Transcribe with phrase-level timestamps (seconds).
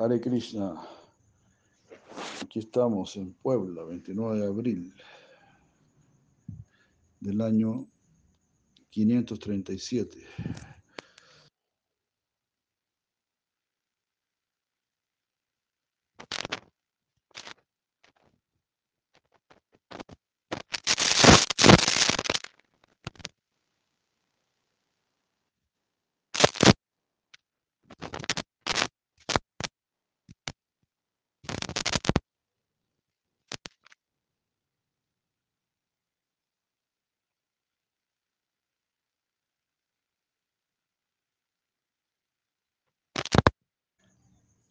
[0.00, 0.80] Hare Krishna.
[2.40, 4.94] Aquí estamos en Puebla, 29 de abril
[7.20, 7.86] del año
[8.88, 10.24] 537.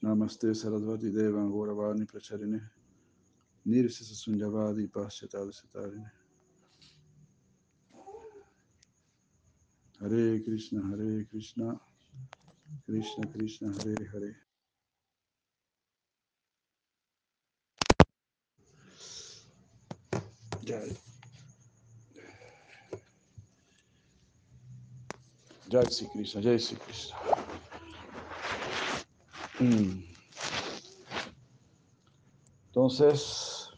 [0.10, 2.60] Namaste Sarasvati Devan Gauravani Pracharine
[3.68, 6.12] Nirsisa Sunyavadi Paschatali Satarine
[10.00, 11.80] Hare Krishna Hare Krishna
[12.88, 14.36] Krishna Krishna Hare Hare
[20.64, 20.98] Jai
[25.70, 27.49] Jai Sri Krishna Jai Sri Krishna Mm.
[32.68, 33.70] Entonces,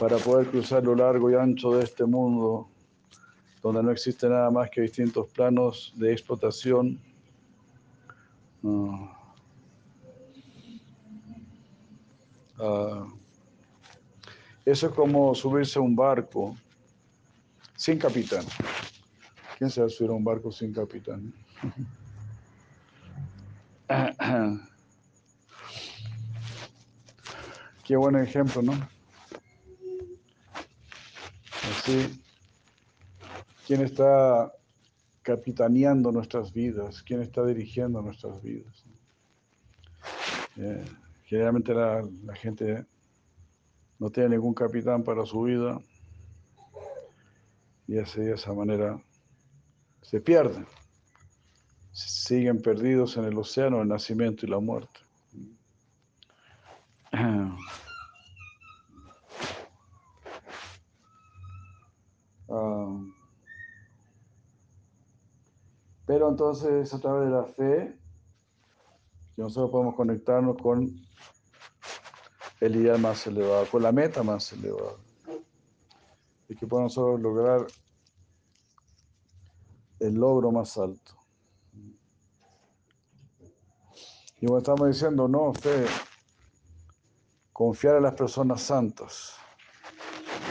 [0.00, 2.68] para poder cruzar lo largo y ancho de este mundo,
[3.62, 7.00] donde no existe nada más que distintos planos de explotación,
[8.62, 9.08] uh,
[14.64, 16.56] eso es como subirse a un barco
[17.76, 18.44] sin capitán.
[19.58, 21.32] ¿Quién se va a subir a un barco sin capitán?
[27.84, 28.72] Qué buen ejemplo, ¿no?
[31.70, 32.20] Así,
[33.66, 34.52] ¿quién está
[35.22, 37.02] capitaneando nuestras vidas?
[37.02, 38.84] ¿Quién está dirigiendo nuestras vidas?
[40.56, 40.84] Eh,
[41.24, 42.86] generalmente la, la gente
[43.98, 45.78] no tiene ningún capitán para su vida
[47.86, 48.98] y así de esa manera
[50.02, 50.66] se pierden
[51.94, 55.00] siguen perdidos en el océano el nacimiento y la muerte.
[62.48, 63.08] Uh,
[66.06, 67.96] pero entonces a través de la fe
[69.36, 70.94] que nosotros podemos conectarnos con
[72.60, 74.96] el ideal más elevado, con la meta más elevada.
[76.48, 77.66] Y que podemos nosotros lograr
[80.00, 81.23] el logro más alto.
[84.44, 85.86] Y como estamos diciendo, no, fe,
[87.50, 89.36] confiar en las personas santas.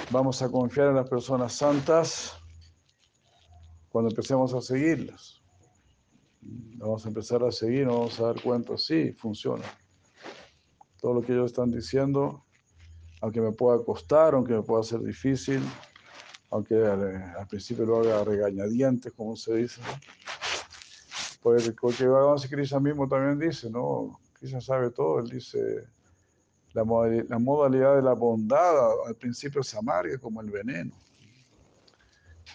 [0.09, 2.35] Vamos a confiar en las personas santas
[3.89, 5.43] cuando empecemos a seguirlas.
[6.41, 9.65] Vamos a empezar a seguir, nos vamos a dar cuenta, sí, funciona.
[10.99, 12.43] Todo lo que ellos están diciendo,
[13.21, 15.61] aunque me pueda costar, aunque me pueda ser difícil,
[16.49, 19.81] aunque al, al principio lo haga regañadientes, como se dice,
[21.43, 24.19] pues, porque Bhagavan Krishna mismo también dice, ¿no?
[24.39, 25.85] Krishna sabe todo, él dice,
[26.73, 30.95] la modalidad, de la bondad al principio es amarga como el veneno,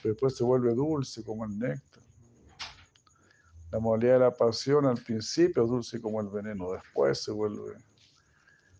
[0.02, 2.02] después se vuelve dulce como el néctar.
[3.70, 7.76] La modalidad de la pasión al principio es dulce como el veneno, después se vuelve,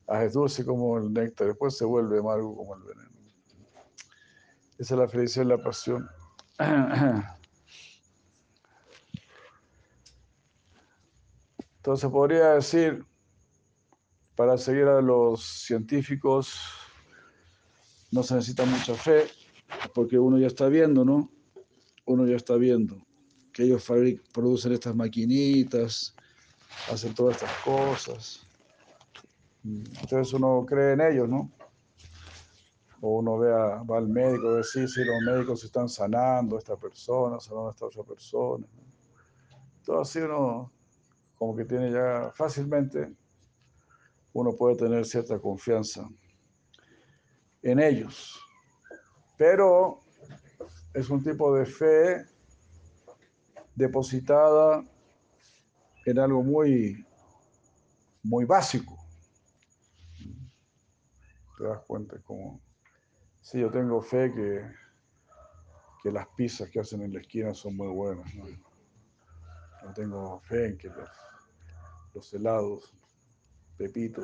[0.07, 3.11] ah, es dulce como el néctar, después se vuelve amargo como el veneno.
[4.79, 6.09] Esa es la felicidad y la pasión.
[11.89, 13.03] Entonces podría decir,
[14.37, 16.61] para seguir a los científicos
[18.11, 19.25] no se necesita mucha fe,
[19.95, 21.31] porque uno ya está viendo, ¿no?
[22.05, 22.99] Uno ya está viendo
[23.55, 23.91] que ellos
[24.35, 26.15] producen estas maquinitas,
[26.93, 28.47] hacen todas estas cosas.
[29.65, 31.51] Entonces uno cree en ellos, ¿no?
[33.01, 36.59] O uno ve a, va al médico y dice, sí, los médicos están sanando a
[36.59, 38.67] esta persona, sanando a esta otra persona.
[39.87, 40.71] Todo así uno
[41.39, 43.15] como que tiene ya fácilmente,
[44.33, 46.09] uno puede tener cierta confianza
[47.63, 48.41] en ellos.
[49.37, 50.03] Pero
[50.93, 52.27] es un tipo de fe
[53.75, 54.85] depositada
[56.05, 57.07] en algo muy,
[58.23, 58.97] muy básico.
[61.57, 62.61] Te das cuenta como,
[63.41, 64.65] sí, yo tengo fe que,
[66.03, 68.33] que las pizzas que hacen en la esquina son muy buenas.
[68.35, 68.45] ¿no?
[69.95, 71.09] Tengo fe en que los
[72.15, 72.93] los helados,
[73.77, 74.23] pepito,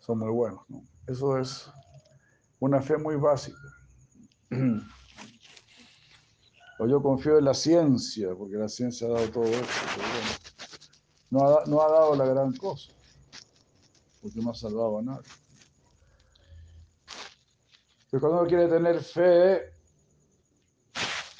[0.00, 0.60] son muy buenos.
[0.68, 0.86] ¿no?
[1.06, 1.70] Eso es
[2.60, 3.58] una fe muy básica.
[6.80, 9.66] O yo confío en la ciencia, porque la ciencia ha dado todo esto.
[11.28, 12.92] no ha, no ha dado la gran cosa,
[14.22, 15.28] porque no ha salvado a nadie.
[18.10, 19.72] Pero cuando uno quiere tener fe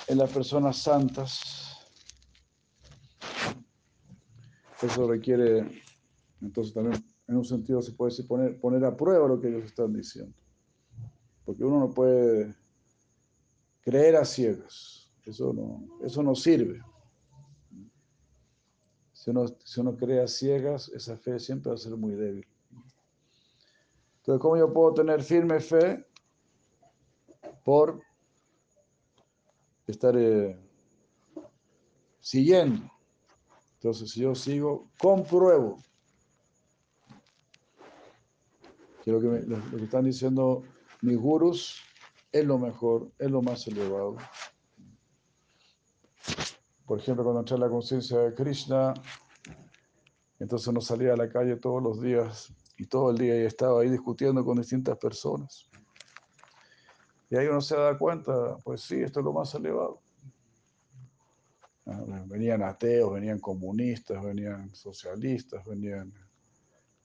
[0.08, 1.67] en las personas santas,
[4.82, 5.82] eso requiere,
[6.40, 9.64] entonces también en un sentido se puede decir poner, poner a prueba lo que ellos
[9.64, 10.34] están diciendo.
[11.44, 12.54] Porque uno no puede
[13.82, 15.10] creer a ciegas.
[15.24, 16.80] Eso no, eso no sirve.
[19.12, 22.46] Si uno, si uno cree a ciegas, esa fe siempre va a ser muy débil.
[24.18, 26.06] Entonces, ¿cómo yo puedo tener firme fe?
[27.64, 28.00] Por
[29.86, 30.58] estar eh,
[32.20, 32.97] siguiendo.
[33.80, 35.78] Entonces, si yo sigo, compruebo
[39.04, 40.64] que lo que, lo que están diciendo
[41.00, 41.80] mis gurus
[42.32, 44.16] es lo mejor, es lo más elevado.
[46.86, 48.94] Por ejemplo, cuando entré en la conciencia de Krishna,
[50.40, 53.82] entonces uno salía a la calle todos los días y todo el día y estaba
[53.82, 55.68] ahí discutiendo con distintas personas.
[57.30, 60.00] Y ahí uno se da cuenta, pues sí, esto es lo más elevado.
[62.26, 66.12] Venían ateos, venían comunistas, venían socialistas, venían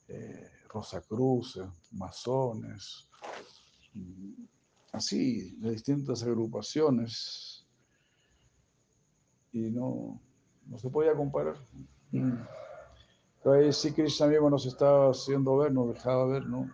[0.08, 3.08] eh, rosacruces, masones,
[4.92, 7.66] así, de distintas agrupaciones.
[9.52, 10.20] Y no,
[10.66, 11.56] no se podía comparar.
[12.10, 16.70] Pero ahí sí Krishna mismo nos estaba haciendo ver, nos dejaba ver, ¿no?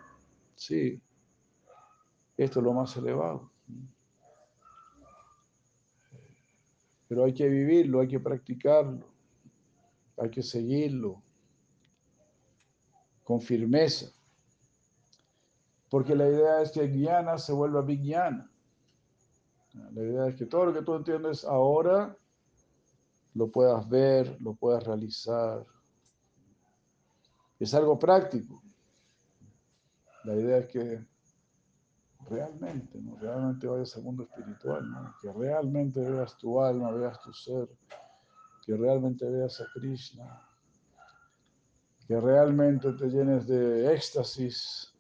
[0.57, 1.01] Sí,
[2.37, 3.50] esto es lo más elevado.
[7.11, 9.05] Pero hay que vivirlo, hay que practicarlo,
[10.17, 11.21] hay que seguirlo
[13.25, 14.13] con firmeza.
[15.89, 18.49] Porque la idea es que Guiana se vuelva Vigyana.
[19.93, 22.17] La idea es que todo lo que tú entiendes ahora
[23.35, 25.67] lo puedas ver, lo puedas realizar.
[27.59, 28.63] Es algo práctico.
[30.23, 31.05] La idea es que
[32.31, 33.17] realmente, ¿no?
[33.17, 34.85] realmente vayas al mundo espiritual,
[35.21, 37.69] que realmente veas tu alma, veas tu ser,
[38.65, 40.49] que realmente veas a Krishna,
[42.07, 44.95] que realmente te llenes de éxtasis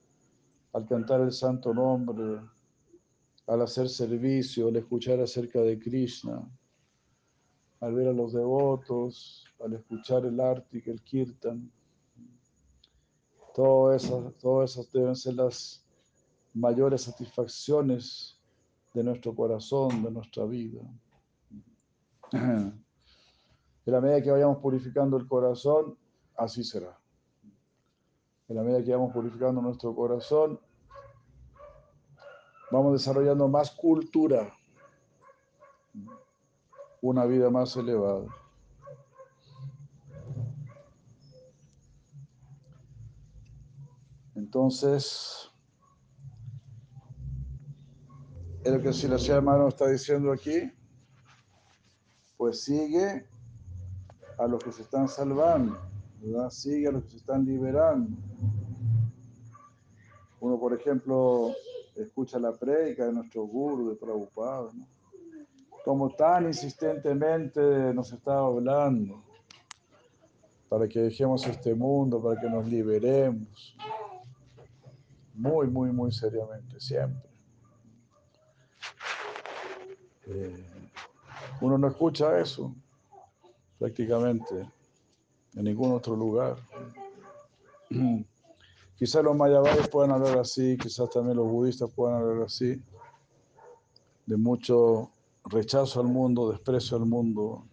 [0.72, 2.40] al cantar el santo nombre,
[3.46, 6.48] al hacer servicio, al escuchar acerca de Krishna,
[7.80, 11.70] al ver a los devotos, al escuchar el artik, el kirtan.
[13.54, 15.84] Todas todas esas deben ser las
[16.54, 18.38] mayores satisfacciones
[18.94, 20.80] de nuestro corazón, de nuestra vida.
[23.86, 25.96] En la medida que vayamos purificando el corazón,
[26.36, 27.00] así será
[28.50, 30.58] en la medida que vamos purificando nuestro corazón,
[32.72, 34.52] vamos desarrollando más cultura,
[37.00, 38.26] una vida más elevada.
[44.34, 45.49] Entonces,
[48.62, 50.70] es lo que si la hermano está diciendo aquí,
[52.36, 53.26] pues sigue
[54.38, 55.78] a los que se están salvando.
[56.50, 58.16] Sigue a los que se están liberando.
[60.40, 61.52] Uno, por ejemplo,
[61.96, 64.86] escucha la predica de nuestro guru, de Prabhupada, ¿no?
[65.84, 67.60] como tan insistentemente
[67.94, 69.22] nos está hablando
[70.68, 73.76] para que dejemos este mundo, para que nos liberemos.
[75.34, 77.29] Muy, muy, muy seriamente, siempre.
[80.32, 80.64] Eh,
[81.60, 82.72] uno no escucha eso
[83.78, 84.68] prácticamente
[85.54, 86.56] en ningún otro lugar.
[88.96, 92.78] Quizás los mayabáis puedan hablar así, quizás también los budistas puedan hablar así,
[94.26, 95.10] de mucho
[95.46, 97.64] rechazo al mundo, desprecio al mundo,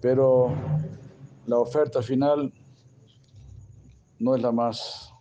[0.00, 0.52] pero
[1.46, 2.52] la oferta final
[4.18, 5.14] no es la más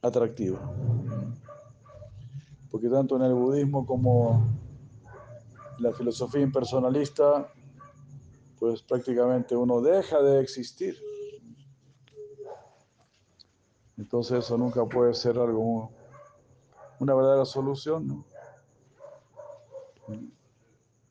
[0.00, 0.60] atractiva,
[2.76, 4.44] porque tanto en el budismo como
[5.78, 7.50] en la filosofía impersonalista
[8.58, 10.94] pues prácticamente uno deja de existir.
[13.96, 15.90] Entonces eso nunca puede ser algo,
[17.00, 18.22] una verdadera solución.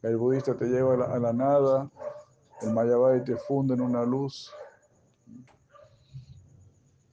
[0.03, 1.89] El budista te lleva a la, nada,
[2.61, 4.53] el Mayabay te funde en una luz.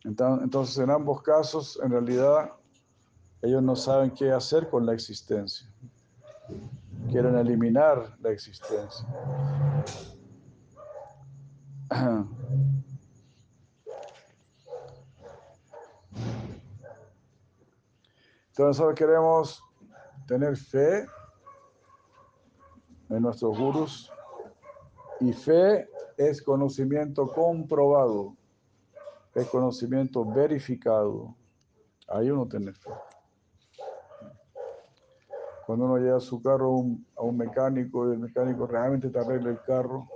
[0.05, 2.53] Entonces en ambos casos, en realidad,
[3.43, 5.69] ellos no saben qué hacer con la existencia.
[7.11, 9.07] Quieren eliminar la existencia.
[18.53, 19.63] Entonces nosotros queremos
[20.27, 21.07] tener fe
[23.09, 24.11] en nuestros gurus
[25.21, 28.37] y fe es conocimiento comprobado,
[29.35, 31.35] es conocimiento verificado.
[32.09, 32.91] Ahí uno tiene fe.
[35.67, 36.85] Cuando uno lleva su carro
[37.17, 40.09] a un, mecánico y el mecánico realmente te arregla el carro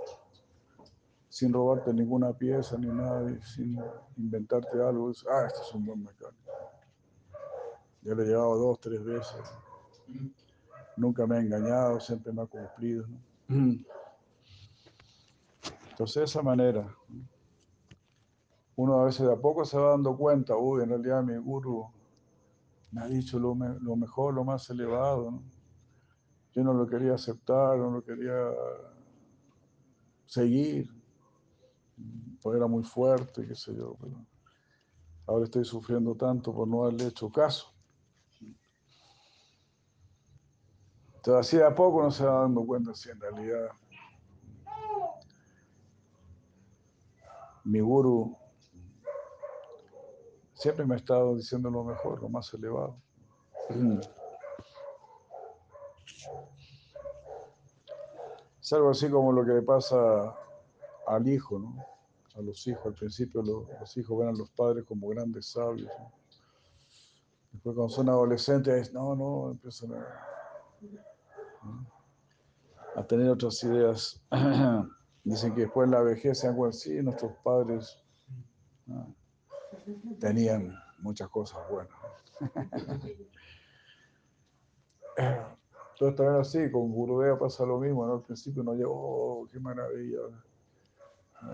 [1.29, 3.79] sin robarte ninguna pieza ni nada, sin
[4.17, 6.51] inventarte algo, ah, este es un buen mecánico.
[8.01, 9.41] Ya le he llevado dos, tres veces.
[10.95, 13.05] Nunca me ha engañado, siempre me ha cumplido.
[15.89, 16.87] Entonces, de esa manera,
[18.75, 21.87] uno a veces de a poco se va dando cuenta, uy, en realidad mi guru
[22.91, 25.41] me ha dicho lo, mejor, lo más elevado.
[26.53, 28.35] Yo no lo quería aceptar, no lo quería
[30.25, 30.89] seguir,
[32.41, 33.95] porque era muy fuerte, qué sé yo.
[33.99, 34.25] Pero
[35.27, 37.73] ahora estoy sufriendo tanto por no haberle hecho caso.
[41.17, 43.69] Entonces, así de a poco uno se va dando cuenta si en realidad
[47.65, 48.33] mi guru
[50.57, 52.97] siempre me ha estado diciendo lo mejor, lo más elevado.
[58.59, 60.35] Es algo así como lo que le pasa
[61.05, 61.75] al hijo, ¿no?
[62.35, 62.85] A los hijos.
[62.85, 65.91] Al principio los, hijos ven a los padres como grandes sabios.
[67.51, 70.05] Después cuando son adolescentes, no, no, empiezan a,
[72.95, 74.21] a tener otras ideas.
[75.23, 78.03] Dicen que después de la vejez se han sí, nuestros padres
[80.19, 81.97] tenían muchas cosas buenas.
[85.17, 90.19] Entonces también así, con Gurudeva pasa lo mismo, Al principio no llegó, oh, qué maravilla,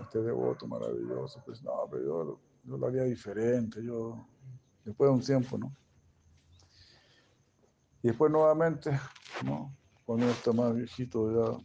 [0.02, 4.26] este devoto maravilloso, pues no, pero yo, yo lo haría diferente, yo,
[4.84, 5.74] después de un tiempo, ¿no?
[8.02, 8.90] Y después nuevamente,
[9.44, 9.74] ¿no?
[10.04, 11.58] Cuando uno está más viejito ya,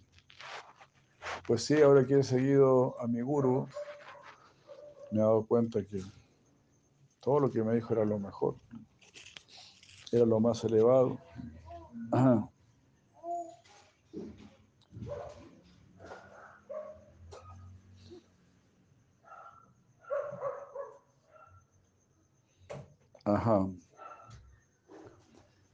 [1.46, 3.68] pues sí, ahora que he seguido a mi guru,
[5.12, 6.02] me he dado cuenta que
[7.30, 8.56] todo lo que me dijo era lo mejor,
[10.12, 11.20] era lo más elevado.
[12.12, 12.50] Ajá.
[23.26, 23.68] Ajá.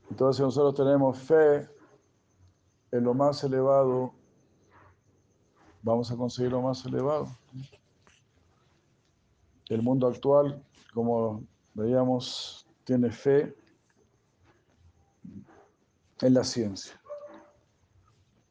[0.09, 1.69] Entonces nosotros tenemos fe
[2.91, 4.13] en lo más elevado,
[5.81, 7.29] vamos a conseguir lo más elevado.
[9.69, 11.43] El mundo actual, como
[11.73, 13.55] veíamos, tiene fe
[16.21, 16.99] en la ciencia.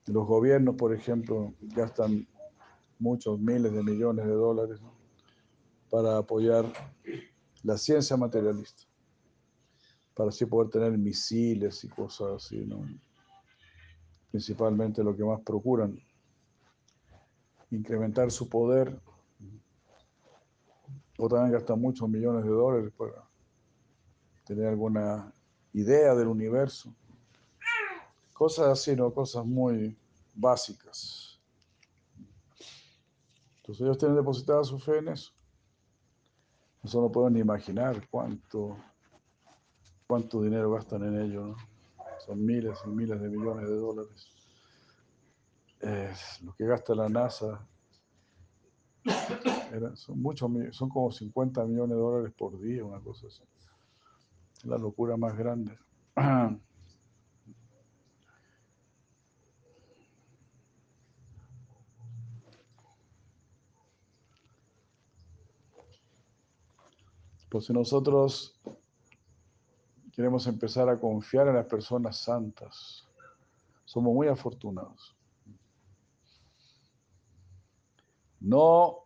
[0.06, 2.26] Los gobiernos, por ejemplo, gastan
[2.98, 4.80] muchos miles de millones de dólares
[5.90, 6.70] para apoyar
[7.62, 8.82] la ciencia materialista,
[10.14, 12.84] para así poder tener misiles y cosas así, ¿no?
[14.34, 15.96] principalmente lo que más procuran,
[17.70, 19.00] incrementar su poder,
[21.28, 23.28] también gastan muchos millones de dólares para
[24.44, 25.32] tener alguna
[25.72, 26.94] idea del universo.
[28.32, 29.12] Cosas así, ¿no?
[29.12, 29.96] Cosas muy
[30.34, 31.40] básicas.
[33.56, 35.32] Entonces ellos tienen depositada su fe en eso.
[36.82, 38.76] Nosotros no podemos ni imaginar cuánto,
[40.06, 41.56] cuánto dinero gastan en ello, ¿no?
[42.24, 44.28] son miles y miles de millones de dólares.
[46.42, 47.66] lo que gasta la NASA
[49.94, 53.42] son, muchos, son como 50 millones de dólares por día, una cosa así.
[54.64, 55.76] La locura más grande.
[67.50, 68.60] Pues si nosotros
[70.14, 73.04] queremos empezar a confiar en las personas santas.
[73.84, 75.16] Somos muy afortunados.
[78.40, 79.03] No,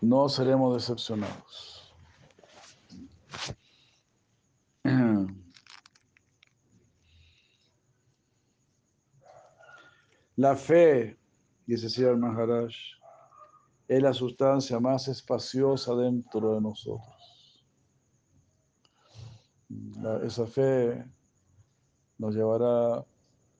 [0.00, 1.94] no seremos decepcionados.
[10.36, 11.18] La fe,
[11.66, 12.72] dice Sir Maharaj,
[13.88, 17.20] es la sustancia más espaciosa dentro de nosotros
[20.22, 21.04] esa fe
[22.18, 23.04] nos llevará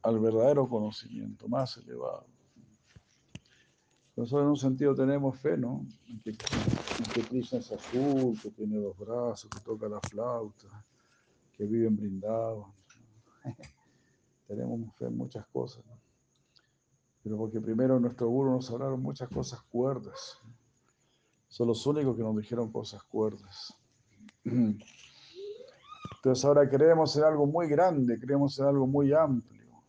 [0.03, 2.27] al verdadero conocimiento más elevado.
[4.21, 5.87] Nosotros en un sentido tenemos fe, ¿no?
[6.07, 6.37] En que,
[7.23, 10.85] Krishna es azul, que tiene dos brazos, que toca la flauta,
[11.55, 12.75] que vive en brindado.
[14.47, 15.99] tenemos fe en muchas cosas, ¿no?
[17.25, 20.39] Pero porque primero nuestro guru nos hablaron muchas cosas cuerdas.
[21.49, 23.75] Son los únicos que nos dijeron cosas cuerdas.
[24.45, 29.83] Entonces ahora creemos en algo muy grande, creemos en algo muy amplio.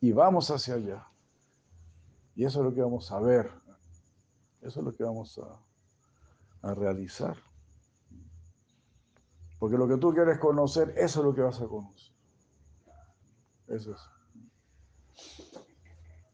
[0.00, 1.04] Y vamos hacia allá.
[2.36, 3.50] Y eso es lo que vamos a ver.
[4.60, 7.36] Eso es lo que vamos a, a realizar.
[9.58, 12.14] Porque lo que tú quieres conocer, eso es lo que vas a conocer.
[13.68, 14.00] Eso es.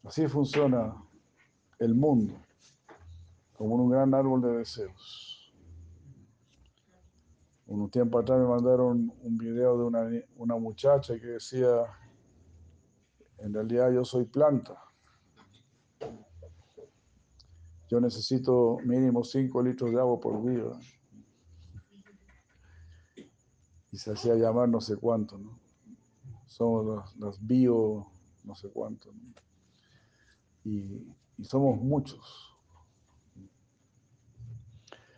[0.03, 0.93] Así funciona
[1.79, 2.35] el mundo,
[3.53, 5.53] como un gran árbol de deseos.
[7.65, 11.85] Un tiempo atrás me mandaron un video de una, una muchacha que decía,
[13.37, 14.77] en realidad yo soy planta.
[17.89, 20.63] Yo necesito mínimo 5 litros de agua por día.
[23.91, 25.59] Y se hacía llamar no sé cuánto, ¿no?
[26.47, 28.07] Somos las, bio,
[28.43, 29.13] no sé cuánto.
[30.63, 32.55] Y, y, somos muchos.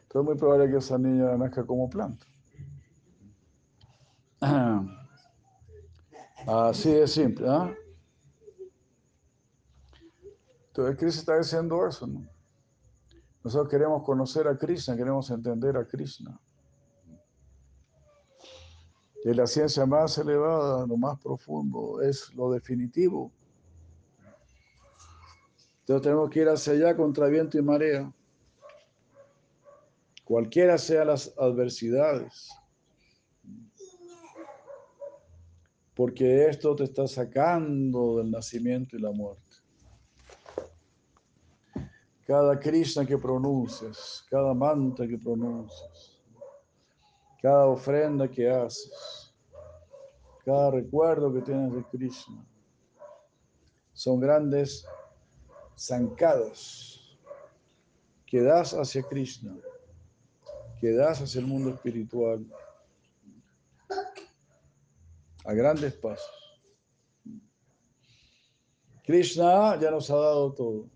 [0.03, 2.25] Entonces es muy probable que esa niña nazca como planta.
[6.47, 7.73] Así de simple, ¿ah?
[10.67, 12.34] Entonces Cristo está diciendo eso, ¿no?
[13.45, 16.41] Nosotros queremos conocer a Krishna, queremos entender a Krishna.
[19.23, 23.31] Y la ciencia más elevada, lo más profundo, es lo definitivo.
[25.81, 28.11] Entonces tenemos que ir hacia allá contra viento y marea.
[30.23, 32.49] Cualquiera sean las adversidades.
[35.93, 39.44] Porque esto te está sacando del nacimiento y la muerte.
[42.25, 46.19] Cada Krishna que pronuncias, cada mantra que pronuncias,
[47.39, 49.31] cada ofrenda que haces,
[50.43, 52.43] cada recuerdo que tienes de Krishna,
[53.93, 54.87] son grandes
[55.77, 57.17] zancadas
[58.25, 59.55] que das hacia Krishna,
[60.79, 62.43] que das hacia el mundo espiritual,
[65.45, 66.59] a grandes pasos.
[69.05, 70.89] Krishna ya nos ha dado todo,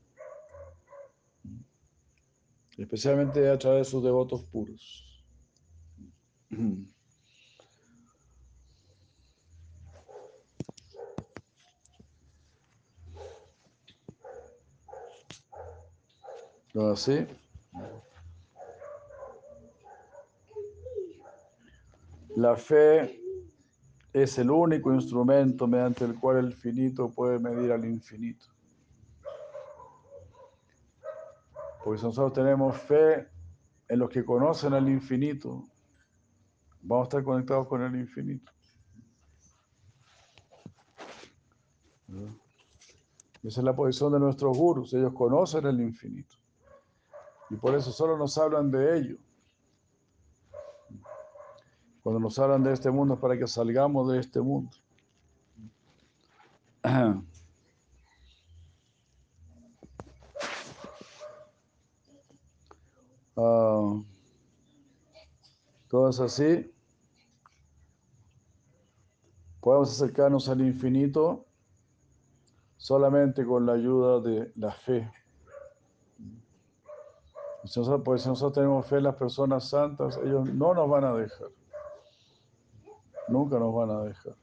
[2.83, 5.25] especialmente a través de sus devotos puros.
[16.75, 17.25] Así.
[22.35, 23.19] La fe
[24.13, 28.45] es el único instrumento mediante el cual el finito puede medir al infinito.
[31.83, 33.27] Porque nosotros tenemos fe
[33.87, 35.63] en los que conocen al infinito,
[36.81, 38.51] Vamos a estar conectados con el infinito.
[43.43, 44.93] Esa es la posición de nuestros gurus.
[44.93, 46.35] Ellos conocen el infinito.
[47.49, 49.17] Y por eso solo nos hablan de ello.
[52.01, 54.71] Cuando nos hablan de este mundo es para que salgamos de este mundo.
[63.39, 64.03] Uh,
[65.87, 66.69] todo así.
[69.61, 71.45] Podemos acercarnos al infinito
[72.75, 75.09] solamente con la ayuda de la fe.
[77.61, 77.71] Pues
[78.23, 81.47] si nosotros tenemos fe en las personas santas, ellos no nos van a dejar.
[83.29, 84.35] Nunca nos van a dejar.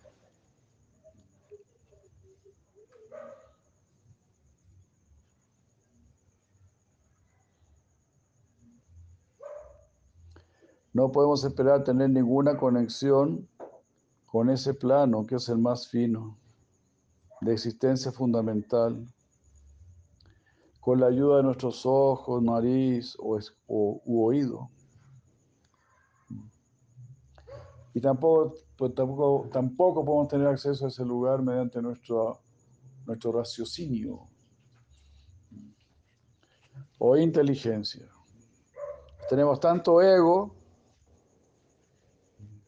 [10.96, 13.46] No podemos esperar tener ninguna conexión
[14.24, 16.38] con ese plano que es el más fino,
[17.42, 19.06] de existencia fundamental,
[20.80, 24.70] con la ayuda de nuestros ojos, nariz o, u oído.
[27.92, 32.38] Y tampoco, pues tampoco, tampoco podemos tener acceso a ese lugar mediante nuestro,
[33.04, 34.28] nuestro raciocinio
[36.98, 38.09] o inteligencia.
[39.28, 40.56] Tenemos tanto ego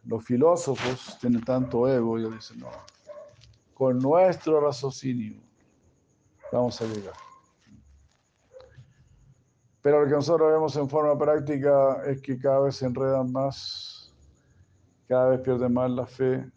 [0.08, 2.70] los filósofos tienen tanto ego, ellos dicen, no,
[3.74, 5.38] con nuestro raciocinio
[6.50, 7.12] vamos a llegar.
[9.82, 14.10] Pero lo que nosotros vemos en forma práctica es que cada vez se enredan más,
[15.06, 16.50] cada vez pierden más la fe,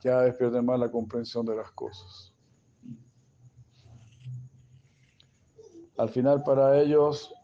[0.00, 2.32] cada vez pierden más la comprensión de las cosas.
[5.98, 7.34] Al final para ellos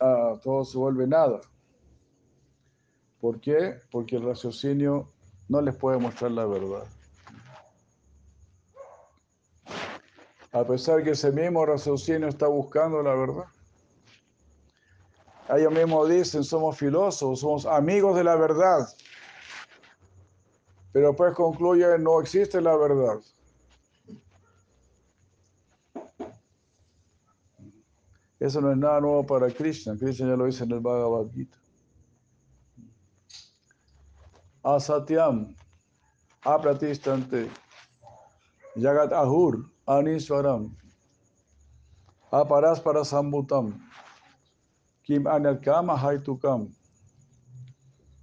[0.00, 1.40] ah, todo se vuelve nada.
[3.22, 3.78] ¿Por qué?
[3.92, 5.08] Porque el raciocinio
[5.48, 6.82] no les puede mostrar la verdad.
[10.50, 13.44] A pesar que ese mismo raciocinio está buscando la verdad.
[15.56, 18.88] Ellos mismos dicen, somos filósofos, somos amigos de la verdad.
[20.90, 23.20] Pero pues concluyen, no existe la verdad.
[28.40, 29.96] Eso no es nada nuevo para Krishna.
[29.96, 31.61] Krishna ya lo dice en el Bhagavad Gita.
[34.64, 35.56] Asatyam,
[36.44, 37.50] apratistante,
[38.76, 40.70] Jagat Ahur, Aniswaram,
[42.32, 43.80] Aparaspara Sambutam,
[45.04, 46.72] Kim Anyakama Haitukam.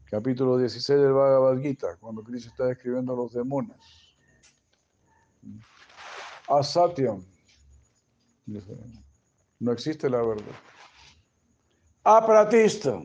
[0.09, 4.15] Capítulo 16 del Bhagavad Gita, cuando Krishna está describiendo a los demonios.
[6.47, 7.23] Asatyam.
[9.59, 10.55] No existe la verdad.
[12.03, 13.03] Apratista.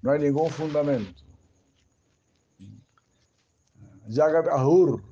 [0.00, 1.23] No hay ningún fundamento.
[4.08, 5.02] Jagat Ahur.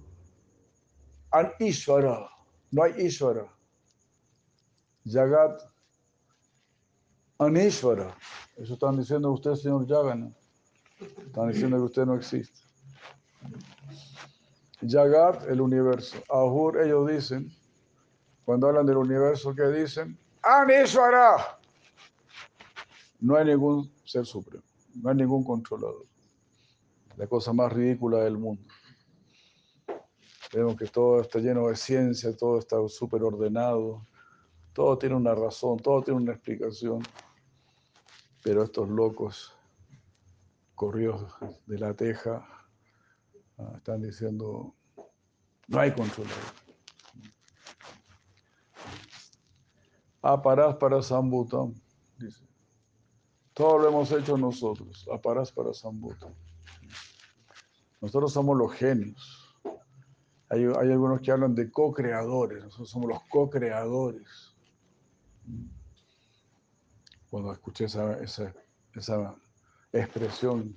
[1.32, 2.28] An Ishvara.
[2.70, 3.48] No hay Ishvara.
[5.04, 5.62] Jagat
[7.38, 8.14] Anishvara.
[8.56, 10.32] Eso están diciendo ustedes, señor Yagana.
[11.26, 12.60] Están diciendo que usted no existe.
[14.86, 16.18] Jagat, el universo.
[16.28, 17.52] Ahur, ellos dicen,
[18.44, 20.16] cuando hablan del universo, ¿qué dicen?
[20.42, 21.58] Anishvara.
[23.20, 26.04] No hay ningún ser supremo, no hay ningún controlador.
[27.16, 28.62] La cosa más ridícula del mundo.
[30.52, 34.06] Vemos que todo está lleno de ciencia, todo está súper ordenado,
[34.74, 37.02] todo tiene una razón, todo tiene una explicación.
[38.42, 39.54] Pero estos locos
[40.74, 41.32] corridos
[41.66, 42.46] de la teja
[43.56, 44.74] ah, están diciendo,
[45.68, 46.62] no hay controlador.
[50.20, 51.74] Aparás para Sambutam,
[52.18, 52.44] dice.
[53.54, 55.06] Todo lo hemos hecho nosotros.
[55.12, 56.34] Aparás para Sambutam.
[58.00, 59.41] Nosotros somos los genios.
[60.52, 62.62] Hay, algunos que hablan de co-creadores.
[62.62, 64.54] Nosotros somos los co-creadores.
[67.30, 68.54] Cuando escuché esa, esa,
[68.94, 69.34] esa
[69.94, 70.76] expresión,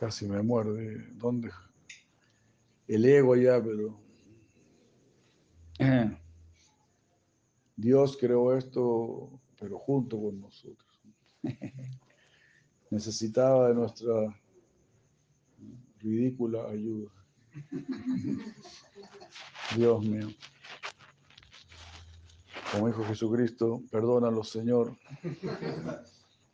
[0.00, 1.08] casi me muerde.
[1.16, 1.50] ¿Dónde?
[2.86, 4.00] El ego ya, pero
[7.76, 11.02] Dios creó esto, pero junto con nosotros.
[12.90, 14.40] Necesitaba de nuestra
[15.98, 17.10] ridícula ayuda.
[19.76, 20.28] Dios mío.
[22.72, 24.96] Como dijo Jesucristo, perdónalos, Señor.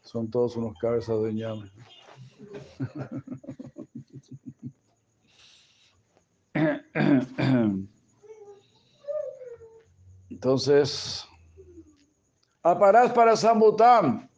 [0.03, 1.71] Son todos unos cabezas de ñame.
[10.31, 11.27] Entonces,
[12.63, 14.29] aparás para Sambutam.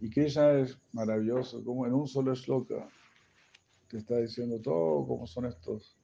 [0.00, 2.88] Y Krishna es maravilloso, como en un solo shloka
[3.88, 5.96] te está diciendo todo cómo son estos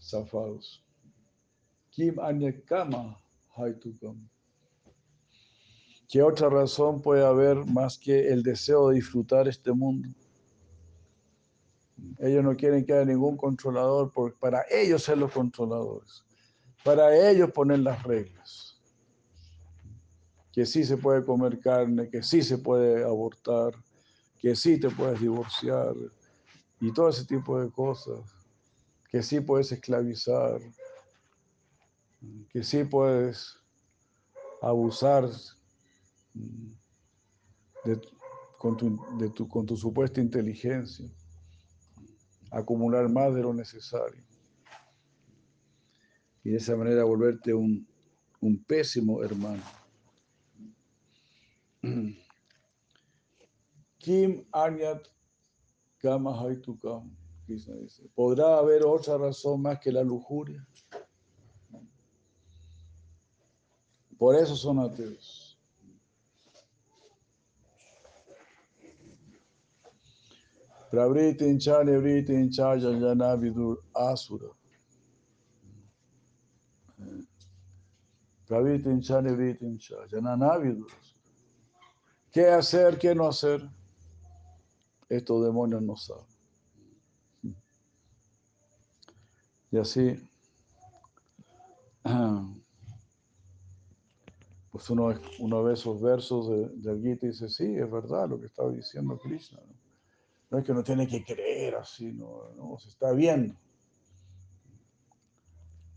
[0.00, 0.84] zafados.
[1.90, 3.18] Kim Anyakama
[3.56, 4.28] Haitukam.
[6.08, 10.08] ¿Qué otra razón puede haber más que el deseo de disfrutar este mundo?
[12.18, 16.24] Ellos no quieren que haya ningún controlador para ellos ser los controladores,
[16.84, 18.80] para ellos poner las reglas.
[20.52, 23.72] Que sí se puede comer carne, que sí se puede abortar,
[24.38, 25.94] que sí te puedes divorciar
[26.80, 28.20] y todo ese tipo de cosas.
[29.10, 30.60] Que sí puedes esclavizar,
[32.50, 33.56] que sí puedes
[34.60, 35.30] abusar
[37.84, 38.00] de,
[38.58, 41.08] con, tu, con tu supuesta inteligencia
[42.50, 44.22] acumular más de lo necesario.
[46.44, 47.86] Y de esa manera volverte un,
[48.40, 49.62] un pésimo hermano.
[53.98, 55.08] Kim Anyat
[55.98, 57.10] Kama Haitukam,
[57.46, 57.72] dice.
[58.14, 60.66] ¿Podrá haber otra razón más que la lujuria?
[64.18, 65.48] Por eso son ateos.
[70.90, 74.48] Pravritin cha nevritin cha yanjana vidur asura.
[78.46, 80.90] Pravritin cha nevritin cha yanana vidur
[82.32, 83.68] ¿Qué hacer, qué no hacer?
[85.08, 86.26] Estos demonios no saben.
[89.70, 90.16] Y así,
[94.72, 98.40] pues uno, uno ve esos versos de, del Gita y dice, sí, es verdad lo
[98.40, 99.60] que estaba diciendo Krishna.
[100.50, 103.54] No es que uno tiene que creer así, no, se está viendo.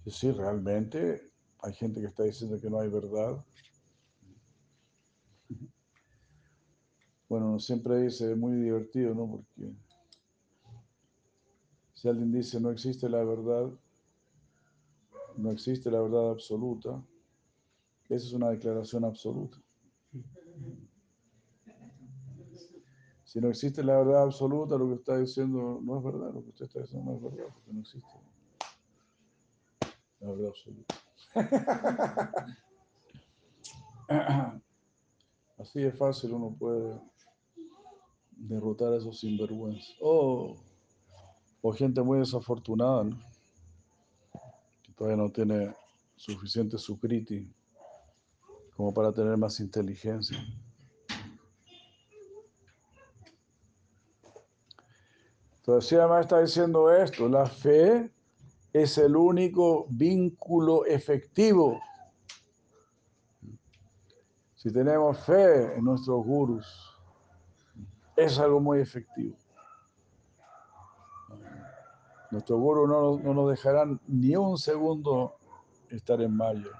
[0.06, 3.42] Y sí, realmente hay gente que está diciendo que no hay verdad.
[7.32, 9.26] Bueno, siempre dice, es muy divertido, ¿no?
[9.26, 9.74] Porque
[11.94, 13.72] si alguien dice no existe la verdad,
[15.38, 17.02] no existe la verdad absoluta,
[18.10, 19.56] esa es una declaración absoluta.
[23.24, 26.50] Si no existe la verdad absoluta, lo que está diciendo no es verdad, lo que
[26.50, 28.10] usted está diciendo no es verdad, porque no existe
[30.20, 30.96] la verdad absoluta.
[35.58, 37.00] Así es fácil uno puede
[38.48, 39.96] derrotar a esos sinvergüenzas.
[40.00, 40.56] Oh,
[41.62, 43.06] o gente muy desafortunada,
[44.84, 45.76] que todavía no tiene
[46.16, 47.48] suficiente sukriti
[48.76, 50.38] como para tener más inteligencia.
[55.58, 58.12] Entonces, además está diciendo esto, la fe
[58.74, 61.80] es el único vínculo efectivo.
[64.56, 66.91] Si tenemos fe en nuestros gurus,
[68.24, 69.38] es algo muy efectivo.
[72.32, 75.36] Nuestros gurus no, no nos dejarán ni un segundo
[75.90, 76.72] estar en mayo.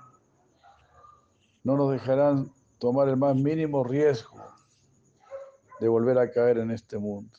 [1.64, 4.38] No nos dejarán tomar el más mínimo riesgo
[5.80, 7.38] de volver a caer en este mundo.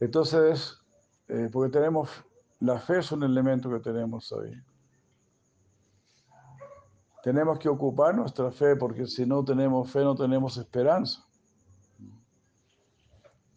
[0.00, 0.78] Entonces,
[1.28, 2.10] eh, porque tenemos,
[2.60, 4.52] la fe es un elemento que tenemos ahí.
[7.24, 11.26] Tenemos que ocupar nuestra fe porque si no tenemos fe no tenemos esperanza.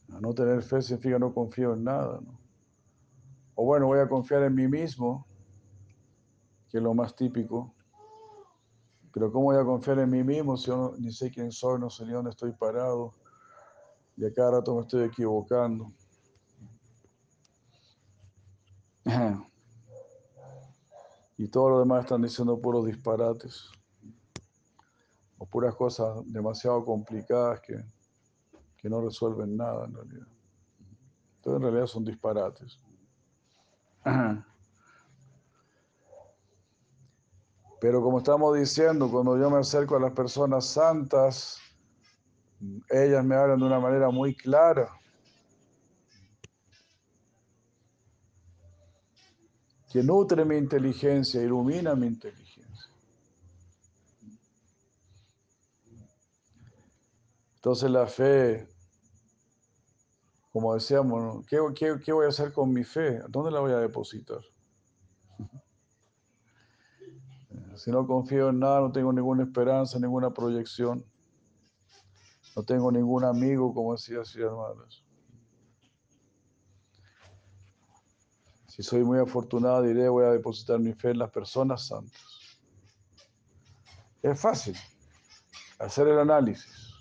[0.07, 2.21] No tener fe significa no confío en nada.
[3.55, 5.27] O bueno, voy a confiar en mí mismo,
[6.69, 7.75] que es lo más típico.
[9.13, 11.89] Pero ¿cómo voy a confiar en mí mismo si yo ni sé quién soy, no
[11.89, 13.11] sé ni dónde estoy parado?
[14.15, 15.91] Y a cada rato me estoy equivocando.
[21.37, 23.69] Y todo lo demás están diciendo puros disparates.
[25.37, 27.79] O puras cosas demasiado complicadas que,
[28.77, 30.27] que no resuelven nada en realidad.
[31.35, 32.79] Entonces en realidad son disparates.
[37.79, 41.59] Pero como estamos diciendo, cuando yo me acerco a las personas santas,
[42.89, 44.96] ellas me hablan de una manera muy clara.
[49.91, 52.57] Que nutre mi inteligencia, ilumina mi inteligencia.
[57.55, 58.67] Entonces la fe,
[60.51, 61.59] como decíamos, ¿qué,
[62.03, 63.19] qué, voy a hacer con mi fe?
[63.29, 64.39] ¿Dónde la voy a depositar?
[67.75, 71.05] Si no confío en nada, no tengo ninguna esperanza, ninguna proyección.
[72.55, 75.06] No tengo ningún amigo, como decía así, hermanos.
[78.77, 82.21] Si soy muy afortunado, diré, voy a depositar mi fe en las personas santas.
[84.21, 84.77] Es fácil
[85.79, 86.93] hacer el análisis.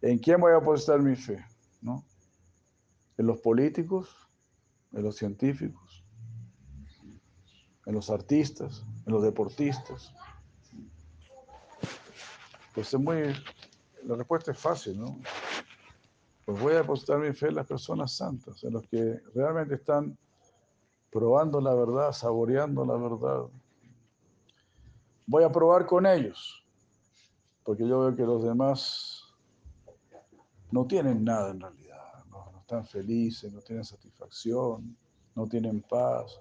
[0.00, 1.44] ¿En quién voy a depositar mi fe?
[1.80, 2.04] ¿No?
[3.16, 4.14] ¿En los políticos?
[4.92, 6.04] ¿En los científicos?
[7.84, 8.84] ¿En los artistas?
[9.06, 10.14] ¿En los deportistas?
[12.76, 13.34] Pues es muy...
[14.04, 15.18] La respuesta es fácil, ¿no?
[16.44, 20.16] Pues voy a depositar mi fe en las personas santas, en los que realmente están
[21.10, 23.46] probando la verdad, saboreando la verdad.
[25.26, 26.64] Voy a probar con ellos,
[27.64, 29.24] porque yo veo que los demás
[30.70, 34.96] no tienen nada en realidad, no, están felices, no tienen satisfacción,
[35.34, 36.40] no tienen paz,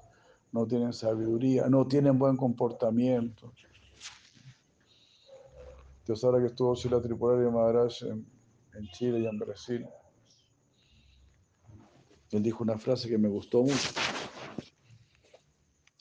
[0.52, 3.52] no tienen sabiduría, no tienen buen comportamiento.
[6.00, 8.26] Entonces ahora que estuvo la Tripularia Maharaj en,
[8.74, 9.86] en Chile y en Brasil,
[12.32, 14.07] él dijo una frase que me gustó mucho.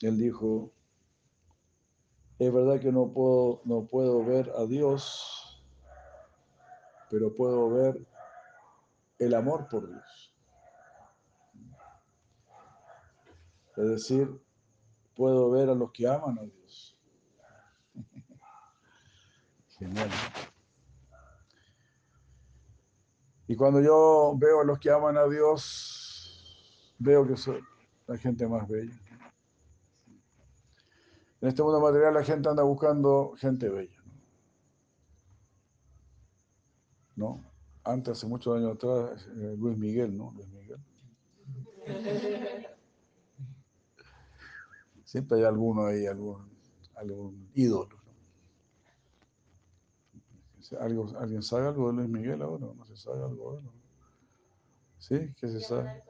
[0.01, 0.71] Él dijo,
[2.39, 5.63] es verdad que no puedo, no puedo ver a Dios,
[7.09, 8.05] pero puedo ver
[9.17, 10.35] el amor por Dios.
[13.75, 14.39] Es decir,
[15.15, 16.97] puedo ver a los que aman a Dios.
[19.79, 20.09] Genial.
[23.47, 27.61] Y cuando yo veo a los que aman a Dios, veo que soy
[28.05, 29.06] la gente más bella.
[31.47, 34.03] En este mundo material la gente anda buscando gente bella.
[37.15, 37.41] ¿No?
[37.85, 40.33] Antes, hace muchos años atrás, eh, Luis Miguel, ¿no?
[40.35, 40.77] Luis Miguel.
[45.05, 47.95] Siempre hay alguno ahí, algún, ídolo.
[50.81, 52.67] ¿Alguien sabe algo de Luis Miguel ahora?
[52.75, 53.61] ¿No se sabe algo de?
[54.97, 55.33] ¿Sí?
[55.39, 56.03] ¿Qué se sabe?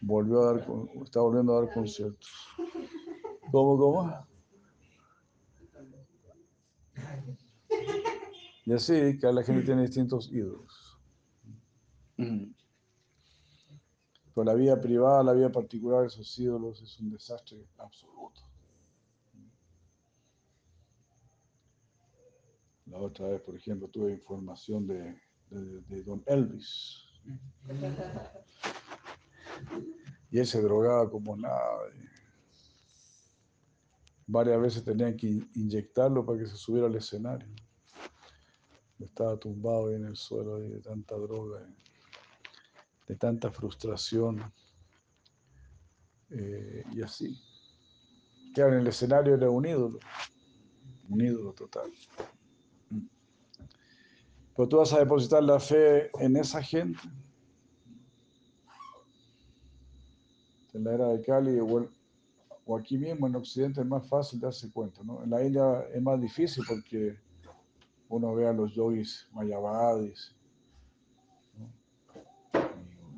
[0.00, 0.66] Volvió a dar,
[1.04, 2.30] está volviendo a dar conciertos.
[3.50, 4.26] ¿Cómo, cómo?
[8.64, 11.00] Y así que la gente tiene distintos ídolos.
[12.16, 18.42] Pero la vida privada, la vida particular de esos ídolos es un desastre absoluto.
[22.86, 25.16] La otra vez, por ejemplo, tuve información de
[25.50, 27.04] de, Don Elvis.
[30.30, 31.78] Y él se drogaba como nada.
[34.26, 37.48] Varias veces tenían que inyectarlo para que se subiera al escenario.
[38.98, 41.60] Estaba tumbado en el suelo de tanta droga,
[43.06, 44.52] de tanta frustración.
[46.30, 47.40] Eh, y así.
[48.54, 49.98] Claro, en el escenario era un ídolo,
[51.08, 51.90] un ídolo total.
[54.58, 56.98] Pero tú vas a depositar la fe en esa gente.
[60.74, 65.02] En la era de Cali o, aquí mismo en Occidente es más fácil darse cuenta.
[65.02, 65.22] ¿no?
[65.22, 67.18] En la India es más difícil porque
[68.08, 70.34] uno ve a los yogis mayavadis.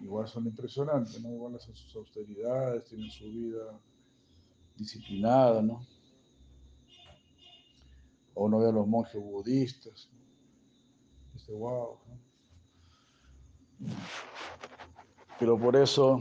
[0.02, 1.32] Igual son impresionantes, ¿no?
[1.32, 3.78] igual hacen sus austeridades, tienen su vida
[4.76, 5.86] disciplinada, ¿no?
[8.34, 10.08] O uno ve a los monjes budistas.
[11.34, 11.98] Dice, wow.
[15.38, 16.20] Pero por eso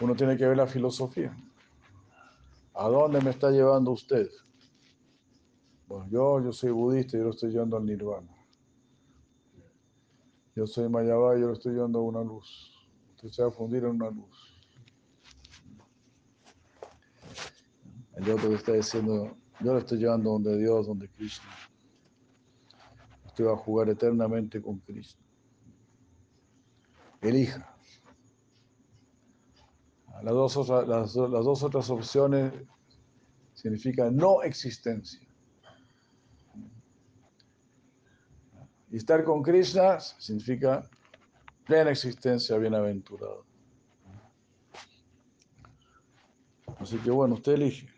[0.00, 1.36] uno tiene que ver la filosofía.
[2.74, 4.28] ¿A dónde me está llevando usted?
[5.86, 8.28] Bueno, yo, yo soy budista yo lo estoy llevando al nirvana.
[10.54, 12.88] Yo soy Mayabá yo lo estoy llevando a una luz.
[13.14, 14.56] Usted se va a fundir en una luz.
[18.16, 21.50] El otro está diciendo, yo lo estoy llevando donde Dios, donde Krishna.
[23.26, 25.22] Usted va a jugar eternamente con Cristo.
[27.20, 27.75] Elija.
[30.22, 32.52] Las dos, otras, las, dos otras opciones
[33.54, 35.20] significan no existencia.
[38.90, 40.88] Y estar con Krishna significa
[41.64, 43.44] plena existencia, bienaventurado.
[46.78, 47.95] Así que bueno, usted elige.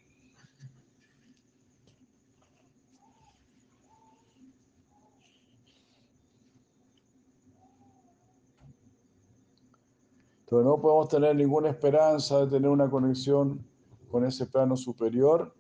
[10.48, 13.62] Entonces no podemos tener ninguna esperanza de tener una conexión
[14.11, 15.54] con ese plano superior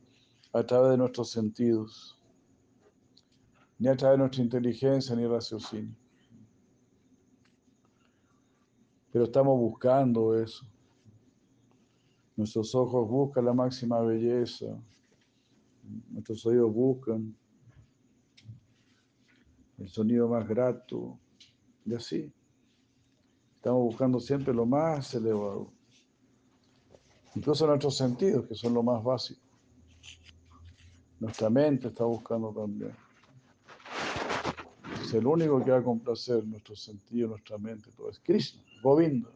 [0.54, 2.18] a través de nuestros sentidos,
[3.78, 5.94] ni a través de nuestra inteligencia ni raciocinio.
[9.12, 10.64] Pero estamos buscando eso.
[12.34, 14.74] Nuestros ojos buscan la máxima belleza,
[16.08, 17.36] nuestros oídos buscan
[19.76, 21.18] el sonido más grato,
[21.84, 22.32] y así.
[23.58, 25.72] Estamos buscando siempre lo más elevado.
[27.34, 29.40] Incluso nuestros sentidos, que son lo más básico.
[31.18, 32.94] Nuestra mente está buscando también.
[35.02, 39.28] Es el único que va a complacer nuestros sentidos, nuestra mente, todo es Krishna, Govinda.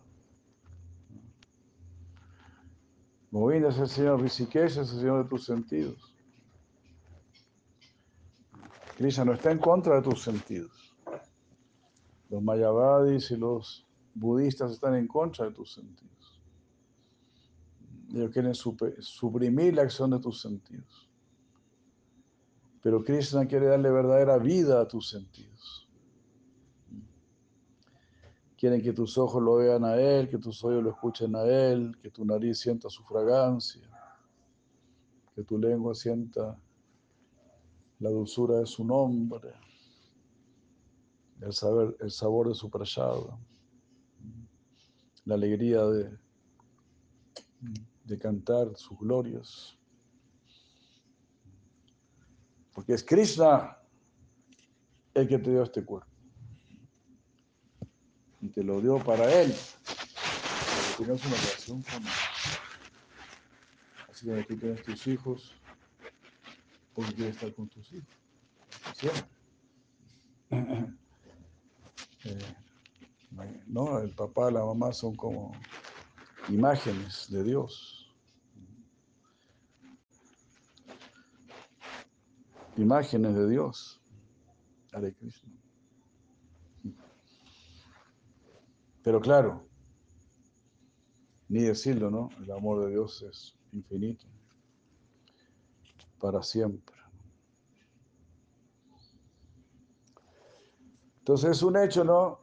[3.33, 6.15] Govinda es el Señor Rishikesh, es el Señor de tus sentidos.
[8.97, 10.95] Krishna no está en contra de tus sentidos.
[12.31, 16.41] Los Mayavadis y los budistas están en contra de tus sentidos.
[18.13, 21.09] Ellos quieren suprimir la acción de tus sentidos.
[22.83, 25.89] Pero Krishna quiere darle verdadera vida a tus sentidos.
[28.57, 31.97] Quieren que tus ojos lo vean a Él, que tus oídos lo escuchen a Él,
[32.01, 33.89] que tu nariz sienta su fragancia,
[35.35, 36.59] que tu lengua sienta
[37.99, 39.53] la dulzura de su nombre,
[41.41, 43.39] el, sabor de su prayado
[45.25, 46.19] la alegría de,
[48.05, 49.79] de cantar sus glorias.
[52.73, 53.79] Porque es Krishna
[55.15, 56.11] el que te dio este cuerpo.
[58.41, 59.55] Y te lo dio para Él.
[59.85, 62.13] Para que tengas una relación con Él.
[64.11, 65.55] Así que aquí tienes tus hijos.
[66.95, 68.09] Porque quieres estar con tus hijos.
[68.95, 69.29] Siempre.
[73.73, 73.99] ¿No?
[74.01, 75.53] El papá la mamá son como
[76.49, 78.15] imágenes de Dios.
[82.77, 84.01] Imágenes de Dios.
[84.93, 85.17] Hare.
[89.03, 89.67] Pero claro,
[91.49, 92.29] ni decirlo, ¿no?
[92.43, 94.27] El amor de Dios es infinito,
[96.21, 96.95] para siempre.
[101.21, 102.42] Entonces es un hecho, ¿no?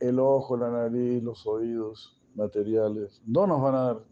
[0.00, 4.04] El ojo, la nariz, los oídos materiales, no nos van a dar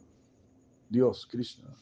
[0.88, 1.76] Dios, Krishna,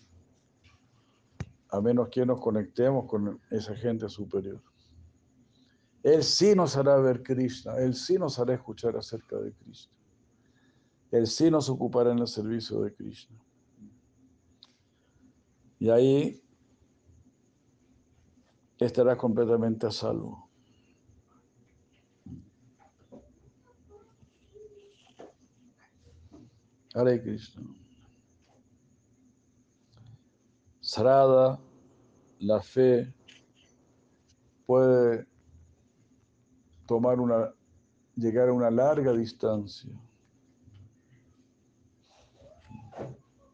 [1.69, 4.61] a menos que nos conectemos con esa gente superior.
[6.03, 9.93] Él sí nos hará ver Krishna, Él sí nos hará escuchar acerca de Krishna.
[11.13, 13.39] Él sí nos ocupará en el servicio de Krishna.
[15.79, 16.43] Y ahí
[18.79, 20.49] estarás completamente a salvo.
[26.95, 27.63] Hare Krishna.
[30.81, 31.59] Sarada,
[32.41, 33.15] la fe,
[34.67, 35.27] puede
[36.87, 37.55] tomar una,
[38.17, 39.91] llegar a una larga distancia.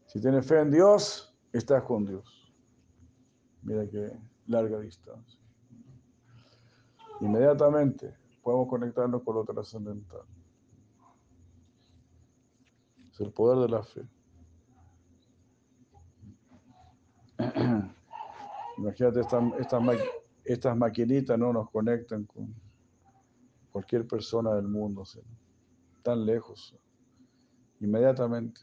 [0.07, 2.53] Si tienes fe en Dios, estás con Dios.
[3.62, 4.11] Mira qué
[4.47, 5.39] larga distancia.
[7.20, 10.22] Inmediatamente podemos conectarnos con lo trascendental.
[13.19, 14.03] El poder de la fe.
[18.79, 19.45] Imagínate, estas,
[20.45, 22.55] estas, maquinitas no nos conectan con
[23.73, 25.03] cualquier persona del mundo,
[26.03, 26.77] tan lejos,
[27.81, 28.61] inmediatamente.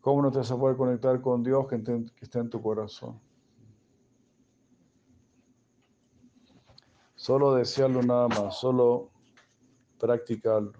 [0.00, 3.20] ¿Cómo no te vas a poder conectar con Dios que, que está en tu corazón?
[7.16, 9.10] Solo desearlo nada más, solo
[9.98, 10.79] practicarlo.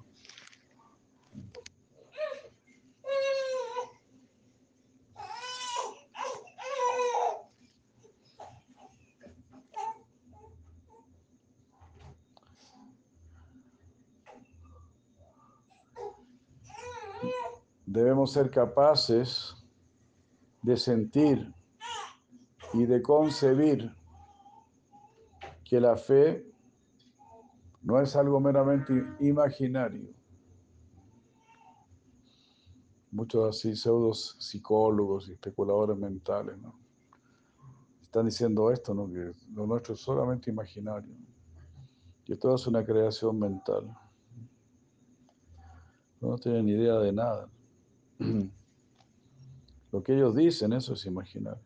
[18.31, 19.55] Ser capaces
[20.63, 21.53] de sentir
[22.73, 23.95] y de concebir
[25.65, 26.47] que la fe
[27.83, 30.09] no es algo meramente imaginario.
[33.11, 36.57] Muchos así pseudos psicólogos y especuladores mentales
[38.03, 39.09] están diciendo esto, ¿no?
[39.09, 41.15] que lo nuestro es solamente imaginario,
[42.25, 43.97] que todo es una creación mental.
[46.21, 47.49] No tienen idea de nada.
[49.93, 51.61] Lo que ellos dicen, eso es imaginar.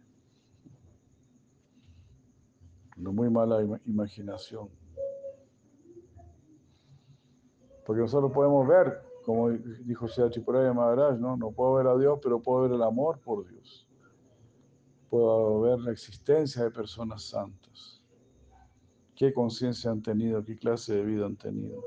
[2.96, 4.68] Una muy mala imaginación.
[7.84, 11.36] Porque nosotros podemos ver, como dijo Chipuraya Maharaj, ¿no?
[11.36, 13.86] no puedo ver a Dios, pero puedo ver el amor por Dios.
[15.11, 18.02] Puedo ver la existencia de personas santas.
[19.14, 20.42] ¿Qué conciencia han tenido?
[20.44, 21.82] ¿Qué clase de vida han tenido?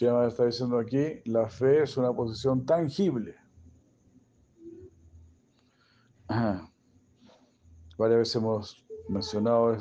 [0.00, 3.34] Está diciendo aquí, la fe es una posición tangible.
[6.28, 9.76] Varias veces hemos mencionado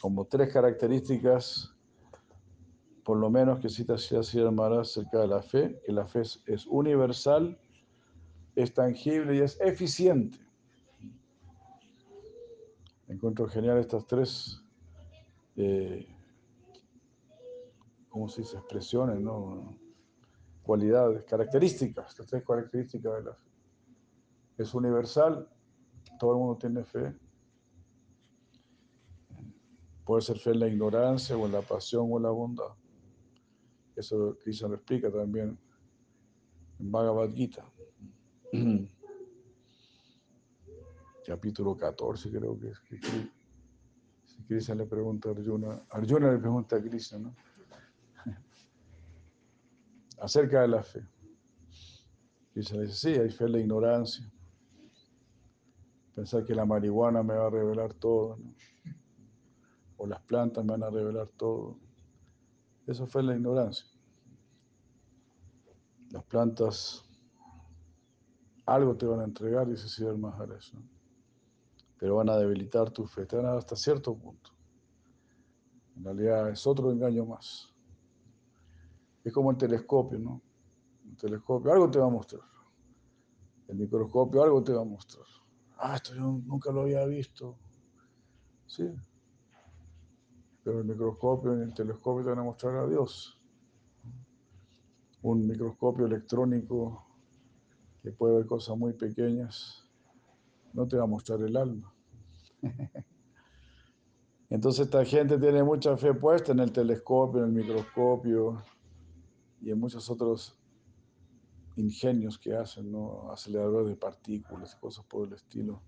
[0.00, 1.74] como tres características,
[3.02, 3.96] por lo menos que cita
[4.52, 7.58] Maharaj acerca de la fe, que la fe es, universal,
[8.54, 10.38] es tangible y es eficiente.
[13.08, 14.62] Encuentro genial estas tres
[15.56, 16.15] eh,
[18.16, 18.56] ¿cómo se dice?
[18.56, 19.78] Expresiones, ¿no?
[20.62, 23.50] Cualidades, características, las tres características de la fe.
[24.56, 25.46] Es universal,
[26.18, 27.14] todo el mundo tiene fe.
[30.02, 32.72] Puede ser fe en la ignorancia o en la pasión o en la bondad.
[33.94, 35.58] Eso Krishna lo explica también
[36.78, 37.70] en Bhagavad Gita.
[41.26, 42.80] Capítulo 14 creo que es.
[44.24, 47.34] si Krishna le pregunta a Arjuna, Arjuna le pregunta a Krishna, ¿no?
[50.18, 51.06] Acerca de la fe.
[52.54, 54.30] Y se dice, sí, hay fe en la ignorancia.
[56.14, 58.38] Pensar que la marihuana me va a revelar todo,
[59.98, 61.78] o las plantas me van a revelar todo.
[62.86, 63.86] Eso fue la ignorancia.
[66.10, 67.06] Las plantas
[68.64, 70.82] algo te van a entregar, dice Siddhar Maharaj, ¿no?
[71.98, 74.50] pero van a debilitar tu fe, te van a hasta cierto punto.
[75.96, 77.72] En realidad es otro engaño más.
[79.26, 80.40] Es como el telescopio, ¿no?
[81.04, 82.44] El telescopio algo te va a mostrar.
[83.66, 85.26] El microscopio algo te va a mostrar.
[85.78, 87.58] Ah, esto yo nunca lo había visto.
[88.66, 88.88] Sí.
[90.62, 93.36] Pero el microscopio y el telescopio te van a mostrar a Dios.
[95.22, 97.04] Un microscopio electrónico
[98.04, 99.90] que puede ver cosas muy pequeñas
[100.72, 101.92] no te va a mostrar el alma.
[104.50, 108.62] Entonces esta gente tiene mucha fe puesta en el telescopio, en el microscopio,
[109.66, 110.56] y en muchos otros
[111.74, 113.32] ingenios que hacen, ¿no?
[113.32, 115.82] aceleradores de partículas y cosas por el estilo,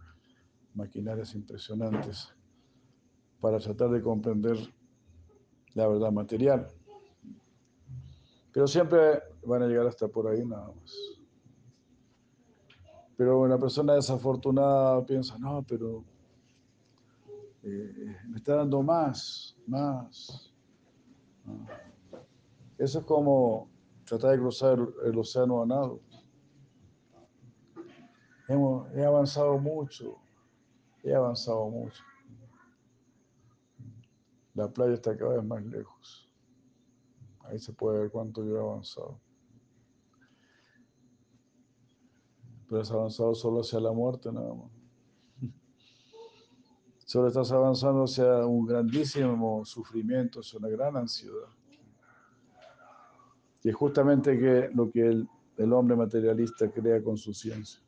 [0.74, 2.34] maquinarias impresionantes,
[3.40, 4.56] para tratar de comprender
[5.74, 6.66] la verdad material.
[8.50, 10.92] Pero siempre van a llegar hasta por ahí nada más.
[13.16, 16.04] Pero una persona desafortunada piensa, no, pero
[17.62, 20.52] eh, me está dando más, más.
[22.78, 23.68] Eso es como
[24.04, 26.00] tratar de cruzar el, océano a nado.
[28.94, 30.16] He avanzado mucho,
[31.02, 32.02] he avanzado mucho.
[34.54, 36.30] La playa está cada vez más lejos.
[37.40, 39.20] Ahí se puede ver cuánto yo he avanzado.
[42.68, 44.70] Pero has avanzado solo hacia la muerte nada más.
[47.04, 51.57] Solo estás avanzando hacia un grandísimo sufrimiento, hacia una gran ansiedad.
[53.62, 57.80] Y es justamente que lo que el, el hombre materialista crea con su ciencia.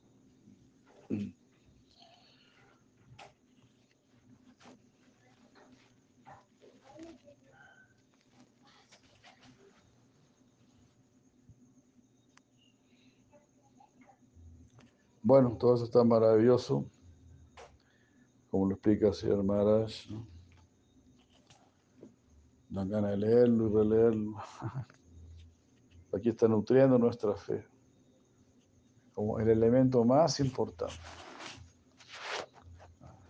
[15.23, 16.85] Bueno, todo eso está maravilloso,
[18.51, 19.93] como lo explica el señor Maharaj.
[20.11, 20.27] ¿no?
[22.69, 24.37] Dan ganas de leerlo y releerlo.
[26.13, 27.65] Aquí está nutriendo nuestra fe
[29.15, 30.95] como el elemento más importante.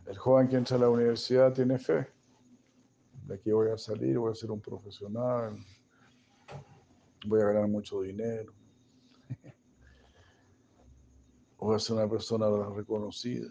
[0.06, 2.06] El joven que entra a la universidad tiene fe.
[3.26, 5.56] De aquí voy a salir, voy a ser un profesional,
[7.26, 8.52] voy a ganar mucho dinero,
[11.58, 13.48] voy a ser una persona reconocida.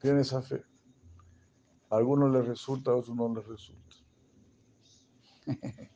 [0.00, 0.62] Tiene esa fe.
[1.90, 3.96] A algunos les resulta, a otros no les resulta.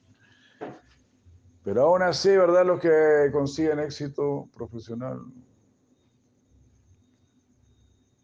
[1.69, 2.65] Pero aún así, ¿verdad?
[2.65, 5.21] Los que consiguen éxito profesional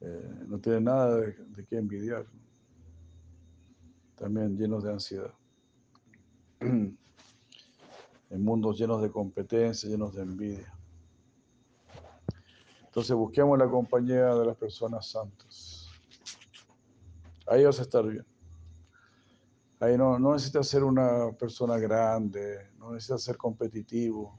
[0.00, 2.24] eh, no tienen nada de, de qué envidiar.
[4.14, 5.34] También llenos de ansiedad.
[6.60, 6.96] en
[8.30, 10.74] mundos llenos de competencia, llenos de envidia.
[12.86, 15.90] Entonces busquemos la compañía de las personas santas.
[17.46, 18.24] Ahí vas a estar bien.
[19.84, 24.38] Ahí no, no necesitas ser una persona grande, no necesitas ser competitivo.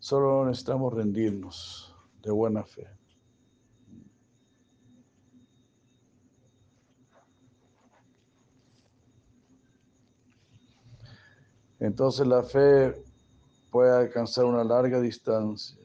[0.00, 2.88] Solo necesitamos rendirnos de buena fe.
[11.78, 13.00] Entonces la fe
[13.70, 15.78] puede alcanzar una larga distancia.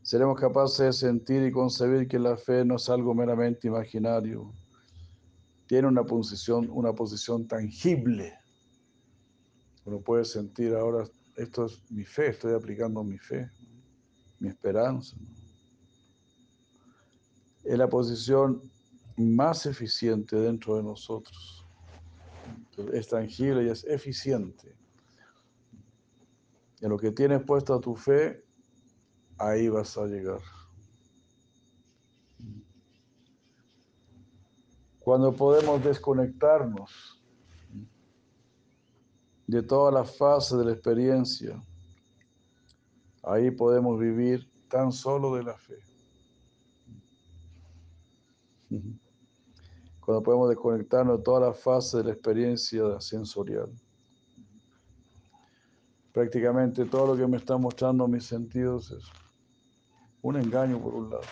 [0.00, 4.50] Seremos capaces de sentir y concebir que la fe no es algo meramente imaginario.
[5.72, 8.38] Tiene una posición, una posición tangible.
[9.86, 13.50] Uno puede sentir ahora, esto es mi fe, estoy aplicando mi fe,
[14.38, 15.16] mi esperanza.
[17.64, 18.60] Es la posición
[19.16, 21.64] más eficiente dentro de nosotros
[22.92, 24.76] es tangible y es eficiente.
[26.82, 28.44] En lo que tienes puesto a tu fe,
[29.38, 30.42] ahí vas a llegar.
[35.04, 37.22] Cuando podemos desconectarnos
[39.46, 41.62] de todas las fases de la experiencia,
[43.22, 45.78] ahí podemos vivir tan solo de la fe
[50.00, 53.70] cuando podemos desconectarnos de toda la fase de la experiencia sensorial.
[56.12, 59.04] Prácticamente todo lo que me están mostrando mis sentidos es
[60.20, 61.22] un engaño por un lado.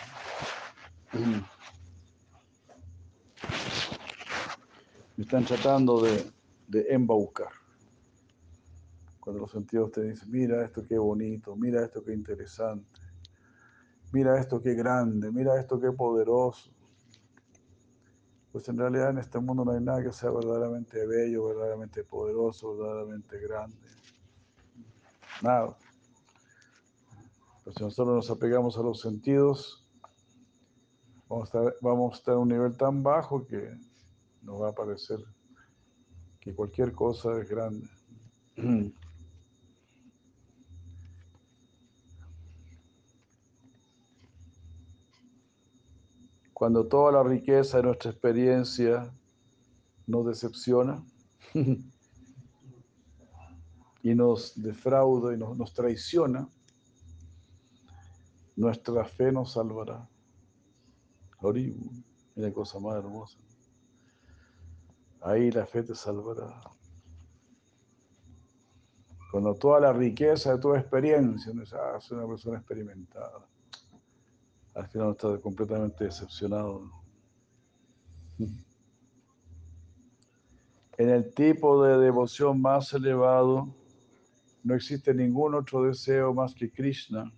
[5.21, 6.31] Están tratando de,
[6.89, 7.51] embaucar.
[9.19, 12.99] Cuando los sentidos te dicen, mira esto qué bonito, mira esto qué interesante,
[14.11, 16.71] mira esto qué grande, mira esto qué poderoso
[18.51, 22.75] pues en realidad en este mundo no hay nada que sea verdaderamente bello, verdaderamente poderoso,
[22.75, 23.77] verdaderamente grande.
[25.41, 25.77] Nada.
[27.63, 29.87] Pues si nosotros nos apegamos a los sentidos,
[31.29, 33.73] vamos a, estar, vamos a estar a un nivel tan bajo que
[34.41, 35.19] nos va a parecer
[36.39, 37.87] que cualquier cosa es grande.
[46.61, 49.11] cuando toda la riqueza de nuestra experiencia
[50.05, 51.03] nos decepciona
[54.03, 56.47] y nos defrauda y nos, nos traiciona,
[58.55, 60.07] nuestra fe nos salvará.
[61.39, 61.89] Oribu,
[62.35, 63.39] mira cosa más hermosa.
[65.21, 66.61] Ahí la fe te salvará.
[69.31, 73.47] Cuando toda la riqueza de tu experiencia, no soy una persona experimentada
[74.73, 76.89] al final está completamente decepcionado.
[80.97, 83.75] En el tipo de devoción más elevado,
[84.63, 87.31] no existe ningún otro deseo más que Krishna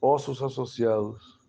[0.00, 1.40] o sus asociados,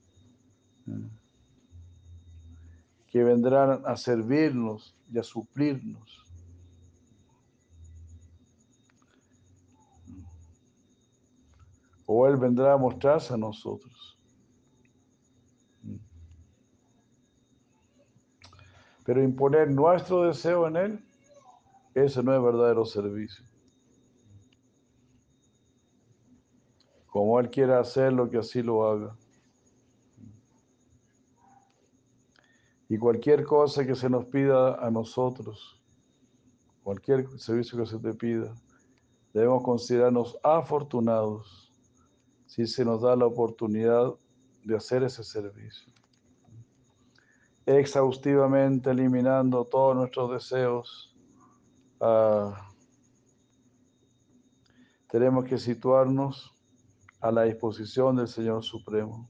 [3.10, 6.28] que vendrán a servirnos y a suplirnos.
[12.08, 14.18] o Él vendrá a mostrarse a nosotros.
[19.06, 21.06] Pero imponer nuestro deseo en Él,
[21.94, 23.46] ese no es verdadero servicio.
[27.08, 29.16] Como Él quiera hacerlo, que así lo haga.
[32.90, 35.82] Y cualquier cosa que se nos pida a nosotros,
[36.84, 38.56] cualquier servicio que se te pida,
[39.34, 41.72] debemos considerarnos afortunados
[42.46, 44.14] si se nos da la oportunidad
[44.64, 45.94] de hacer ese servicio.
[47.66, 51.14] Exhaustivamente eliminando todos nuestros deseos,
[52.00, 52.70] ah,
[55.10, 56.54] tenemos que situarnos
[57.20, 59.30] a la disposición del Señor Supremo.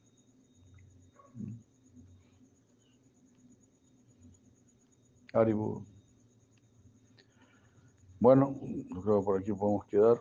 [8.19, 8.59] Bueno,
[9.03, 10.17] creo que por aquí podemos quedar.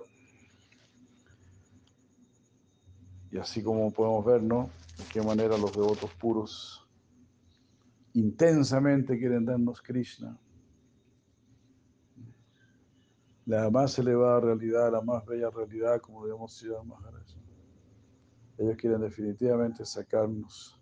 [3.30, 4.70] Y así como podemos ver, ¿no?
[4.98, 6.86] De qué manera los devotos puros
[8.12, 10.38] intensamente quieren darnos Krishna.
[13.46, 17.26] La más elevada realidad, la más bella realidad, como debemos decir Maharaj.
[18.58, 20.80] Ellos quieren definitivamente sacarnos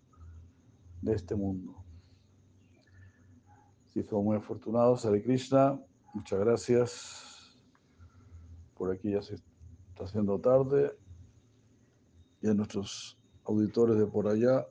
[1.01, 1.84] de este mundo.
[3.95, 5.81] Si somos muy afortunados, Hare Krishna,
[6.13, 7.57] muchas gracias.
[8.73, 10.99] Por aquí ya se está haciendo tarde
[12.41, 14.67] y a nuestros auditores de por allá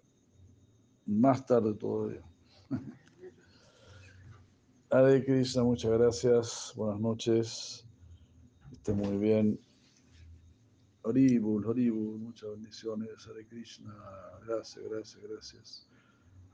[1.07, 2.21] más tarde todavía.
[4.91, 7.89] Hare Krishna, muchas gracias, buenas noches,
[8.73, 9.59] esté muy bien.
[11.03, 13.95] Haribul, Haribul, muchas bendiciones, Hare Krishna,
[14.47, 15.89] gracias, gracias, gracias.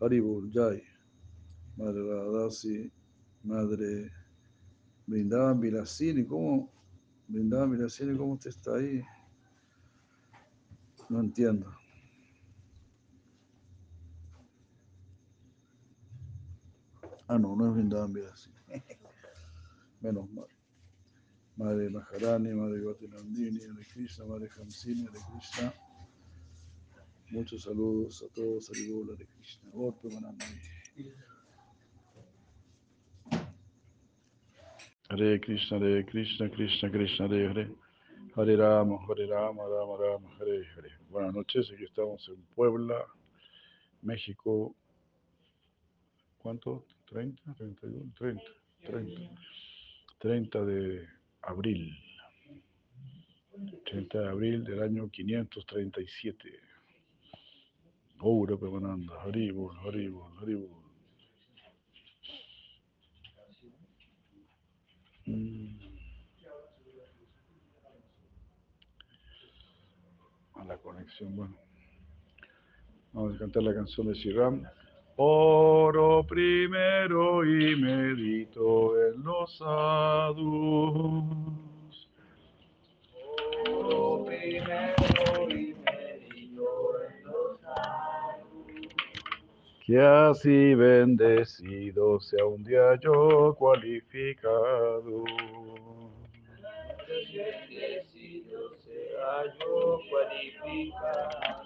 [0.01, 0.81] Haribul, Jai,
[1.81, 2.93] Madre Radhasi,
[3.43, 4.13] Madre
[5.07, 6.71] Brindavan Vilasini, ¿cómo?
[7.27, 9.03] Brindavan Vilasini, ¿cómo usted está ahí?
[11.09, 11.73] No entiendo.
[17.27, 18.57] Ah, no, no es Vrindavan Vilasini.
[20.03, 20.47] Menos mal.
[21.57, 25.73] Madre Maharani, Madre Gatinandini, Hare Krishna, Madre Hamsini, Hare Krishna.
[27.31, 29.71] Muchos saludos a todos, Haribol, Hare Krishna.
[29.73, 30.09] Orpe
[35.11, 37.69] Hare Krishna, Hare Krishna, Krishna Krishna, Hare Hare.
[38.37, 40.91] Hare Rama, Hare Rama, Rama Rama, Hare Hare.
[41.11, 42.95] Buenas noches, aquí estamos en Puebla,
[44.03, 44.73] México.
[46.39, 46.85] ¿Cuánto?
[47.11, 47.41] ¿30?
[47.57, 48.15] ¿31?
[48.19, 48.43] 30.
[48.87, 49.21] 30.
[50.21, 51.09] 30 de
[51.43, 51.93] abril.
[53.87, 56.53] 30 de abril del año 537.
[58.21, 60.80] Oura Pemananda, Haribol, Haribol, Haribol.
[70.55, 71.57] A la conexión, bueno.
[73.13, 74.63] Vamos a cantar la canción de Siram.
[75.17, 80.39] Oro primero y medito en los sadhus.
[83.71, 85.00] Oro primero
[89.91, 95.25] Que así bendecido sea un día yo cualificado.
[97.35, 101.59] Bendecido sea yo cualificado.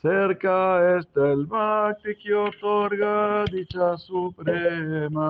[0.00, 5.20] Cerca está el Bhakti que otorga dicha suprema.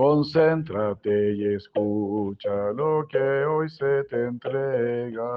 [0.00, 5.28] Concéntrate y escucha lo que hoy se te entrega.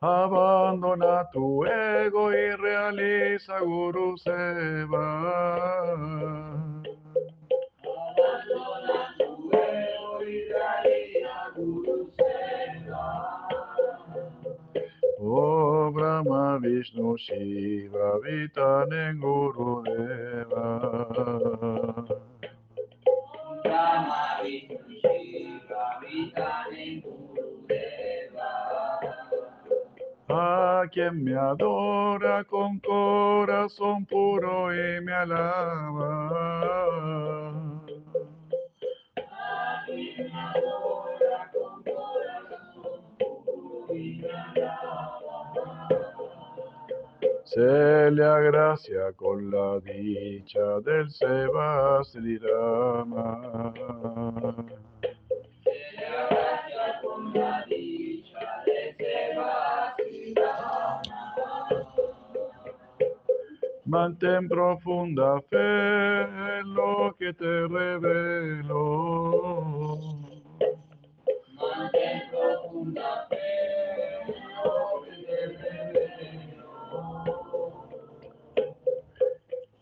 [0.00, 4.96] Abandona tu ego y realiza Guru Seva.
[15.28, 20.62] Oh Brahma Vishnu Shiva Vitanen Guru Deva.
[23.64, 28.52] Brahma Vishnu Shiva Vitanen Gurudeva.
[30.28, 36.30] A quien me adora con corazón puro y me alaba.
[39.16, 41.05] A quien adora
[47.54, 48.10] corazón puro y me alaba.
[48.10, 52.40] se le agracia con la dicha del Sebastri.
[63.84, 68.74] Mantén profunda fe en lo que te revelo.
[71.56, 73.35] Mantén profunda fe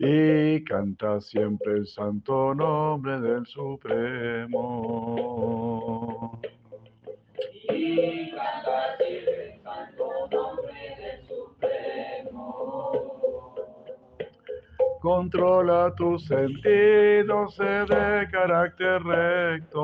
[0.07, 4.61] y canta siempre el santo nombre del Supremo.
[7.70, 12.92] Y canta siempre el santo nombre del Supremo.
[15.00, 19.80] Controla tus sentidos, de carácter recto.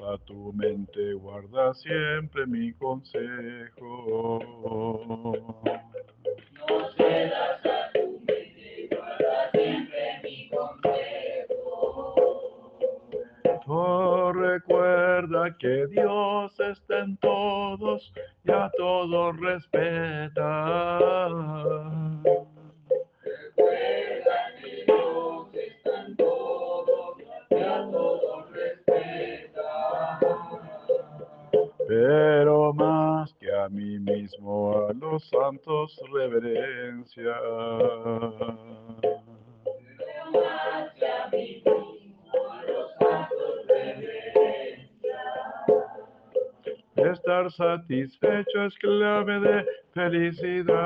[0.00, 4.40] A tu mente, guarda siempre mi consejo.
[6.68, 12.14] No cedas a tu mente, guarda siempre mi consejo.
[13.66, 18.12] Oh, recuerda que Dios está en todos
[18.44, 20.98] y a todos respeta.
[32.06, 37.34] Pero más que a mí mismo, a los santos reverencia.
[40.30, 45.16] Más que a mí mismo, a los santos reverencia.
[46.96, 50.84] Estar satisfecho es clave de felicidad.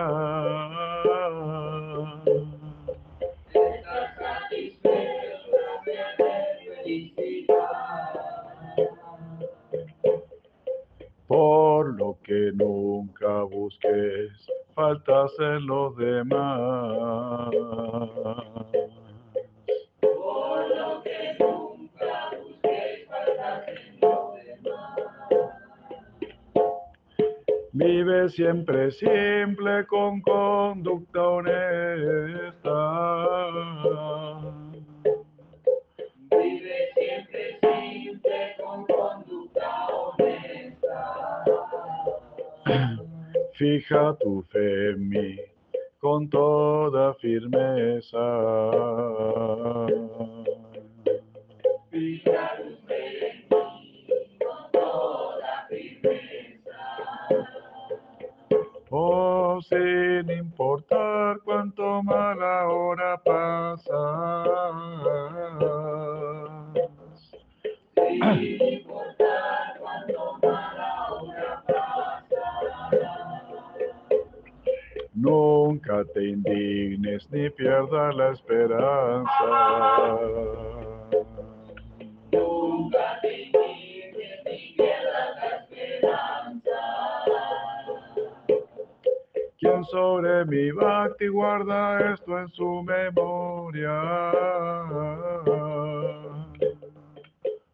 [11.39, 14.33] Por lo que nunca busques
[14.75, 17.51] faltas en los demás.
[20.01, 24.99] Por lo que nunca busquéis faltas en los demás.
[27.71, 32.69] Vive siempre simple con conducta honesta.
[43.69, 45.37] Fija tu fe en mí
[46.01, 48.19] con toda firmeza.
[77.91, 79.31] La esperanza.
[82.33, 83.51] Nunca te
[84.45, 86.81] ni pierdas la esperanza.
[89.59, 94.13] Quien sobre mi bhakti guarda esto en su memoria.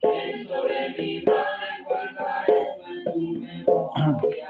[0.01, 4.49] Quien sobre mi madre guarda esto en su memoria.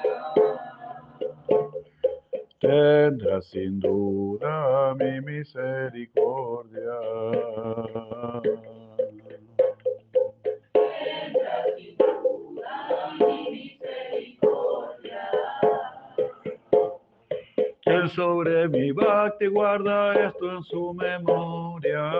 [2.60, 3.93] Tendrá sin duda
[18.74, 22.10] mi bhakti guarda esto en su memoria.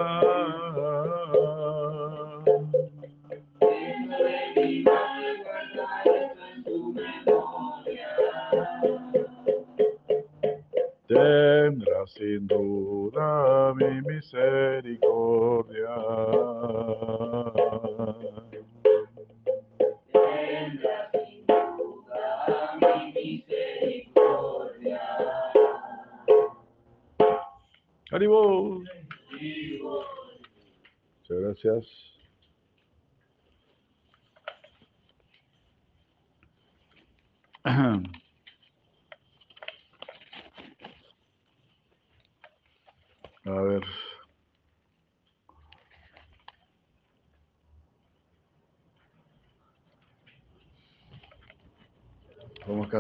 [11.09, 15.64] Tendrá sin duda mi misericordia.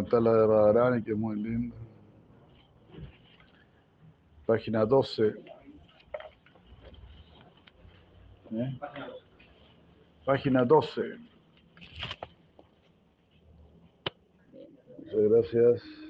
[0.04, 1.74] Cantar la de Radharani, que muy linda.
[4.46, 5.34] Página 12.
[8.52, 8.78] ¿Eh?
[10.26, 11.00] Página 12.
[14.98, 16.04] Muchas gracias.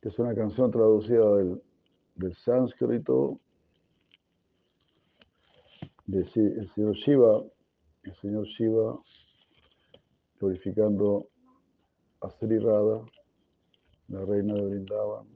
[0.11, 1.61] es una canción traducida del,
[2.15, 3.39] del sánscrito
[6.05, 6.29] del
[6.75, 7.43] señor Shiva,
[8.03, 8.99] el señor Shiva
[10.37, 11.27] glorificando
[12.19, 13.05] a Sri Radha,
[14.09, 15.27] la reina de Vrindavan.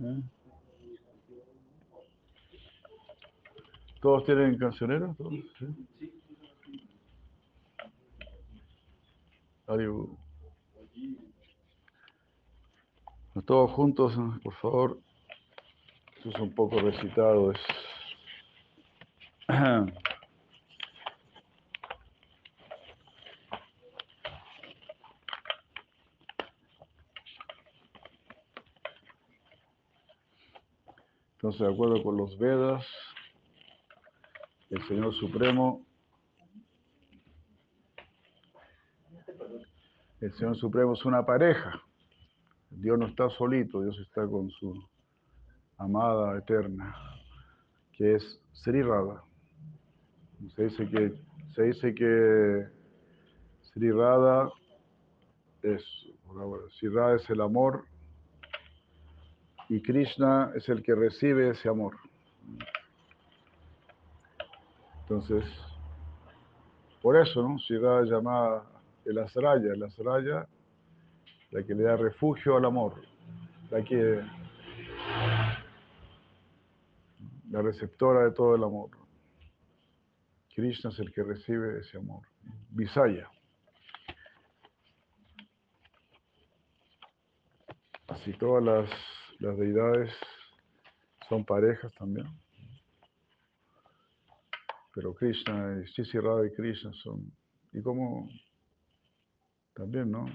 [0.00, 0.37] ¿Eh?
[4.00, 5.16] ¿Todos tienen cancioneros?
[5.16, 5.34] ¿Todos?
[13.44, 14.98] Todos juntos, por favor.
[16.16, 17.52] Esto es un poco recitado.
[17.52, 17.60] Es...
[31.34, 32.84] Entonces, de acuerdo con los Vedas,
[34.70, 35.86] el Señor Supremo,
[40.20, 41.82] el Señor Supremo es una pareja.
[42.70, 44.74] Dios no está solito, Dios está con su
[45.78, 46.94] amada eterna,
[47.92, 49.22] que es Sri Radha.
[50.54, 51.12] Se dice que,
[51.54, 52.68] se dice que
[53.62, 54.50] Sri Radha
[55.62, 55.82] es,
[56.78, 57.84] Sri Radha es el amor
[59.68, 61.96] y Krishna es el que recibe ese amor.
[65.08, 65.42] Entonces,
[67.00, 67.58] por eso, ¿no?
[67.60, 68.62] Ciudad llamada
[69.06, 70.46] el Asraya, el Asraya,
[71.50, 72.92] la que le da refugio al amor,
[73.70, 74.22] la que
[77.50, 78.90] la receptora de todo el amor.
[80.54, 82.26] Krishna es el que recibe ese amor.
[82.68, 83.30] Visaya.
[88.08, 88.90] Así todas las,
[89.38, 90.12] las deidades
[91.30, 92.26] son parejas también.
[94.98, 97.32] Pero Krishna y Sisi Radha y Krishna son.
[97.72, 98.28] Y como
[99.72, 100.26] también, ¿no?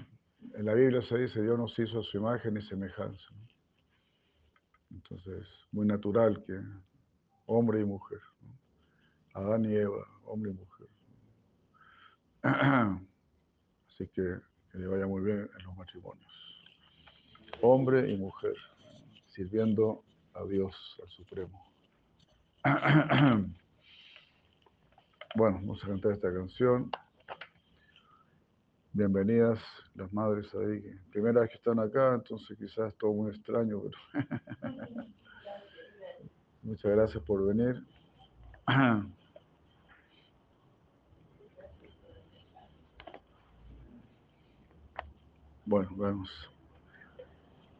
[0.54, 3.22] En la Biblia se dice, Dios nos hizo su imagen y semejanza.
[4.90, 6.58] Entonces, muy natural que
[7.44, 8.20] hombre y mujer.
[9.34, 10.88] Adán y Eva, hombre y mujer.
[13.90, 14.38] Así que
[14.72, 16.32] que le vaya muy bien en los matrimonios.
[17.60, 18.56] Hombre y mujer,
[19.26, 20.02] sirviendo
[20.32, 21.70] a Dios, al Supremo.
[25.36, 26.92] Bueno, vamos a cantar esta canción.
[28.92, 29.58] Bienvenidas
[29.96, 30.80] las madres ahí.
[31.10, 33.98] Primera vez que están acá, entonces quizás todo muy extraño, pero
[36.62, 37.84] muchas gracias por venir.
[45.66, 46.30] Bueno, vamos.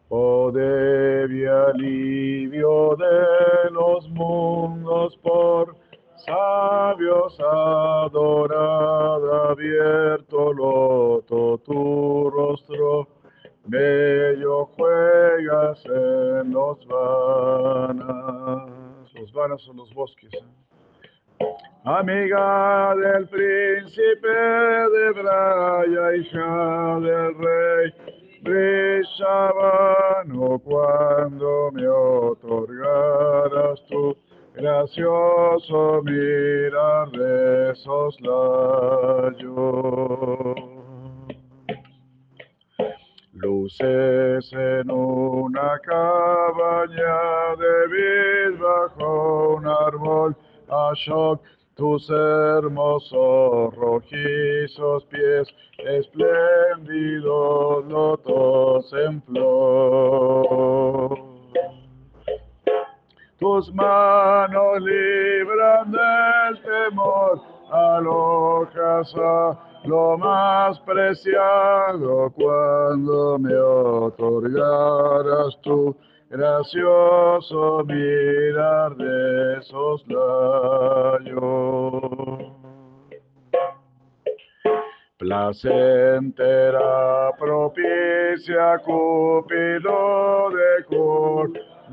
[0.09, 5.84] Oh Devi, alivio de los mundos por
[6.27, 8.33] sabios adorada,
[9.51, 13.09] abierto loto tu rostro,
[13.67, 18.71] bello juegas en los vanas.
[19.15, 20.31] Los vanas son los bosques.
[20.33, 20.45] ¿eh?
[21.85, 27.93] Amiga del príncipe de Braya, hija del rey,
[28.43, 29.79] brillavano
[30.61, 34.17] cuando me otorgaras tu
[34.55, 39.55] gracioso mirar de soslayo.
[43.33, 50.37] Luces en una cabaña de vid bajo un árbol,
[50.69, 51.43] Ashok,
[51.75, 55.49] tus hermosos rojizos pies,
[55.79, 61.34] espléndidos lotos en flor.
[63.45, 75.95] Tus manos libran del temor, alojas a lo más preciado cuando me otorgaras tu
[76.31, 81.51] gracioso mirar de soslayo.
[85.19, 90.85] Placentera propicia Cupido de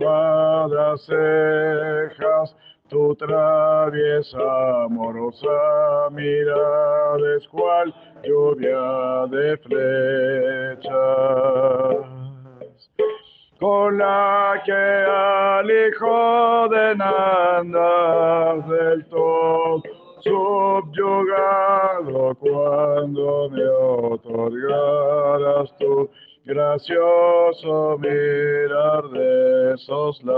[0.02, 2.56] curvadas cejas,
[2.90, 7.94] tu traviesa amorosa mirada es cual
[8.24, 10.92] lluvia de flechas.
[13.60, 19.84] Con la que al hijo de Nanda del todo
[20.24, 26.10] subyugado cuando me otorgaras tu
[26.46, 30.38] gracioso mirar de soslayo.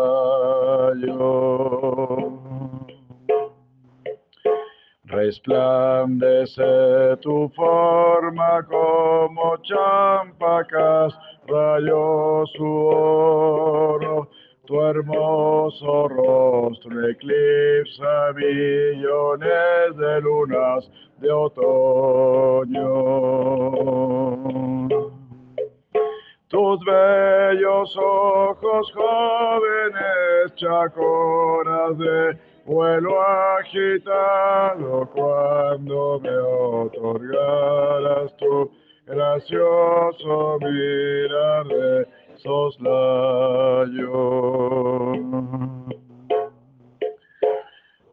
[5.06, 11.14] Resplandece tu forma como champacas,
[11.48, 14.28] rayos su oro,
[14.66, 22.94] tu hermoso rostro eclipsa millones de lunas de otoño.
[26.48, 33.22] Tus bellos ojos jóvenes, chacoras de vuelo
[33.60, 38.72] agitado, cuando me otorgaras tu
[39.08, 42.08] gracioso mirar de
[42.44, 44.12] soslayo.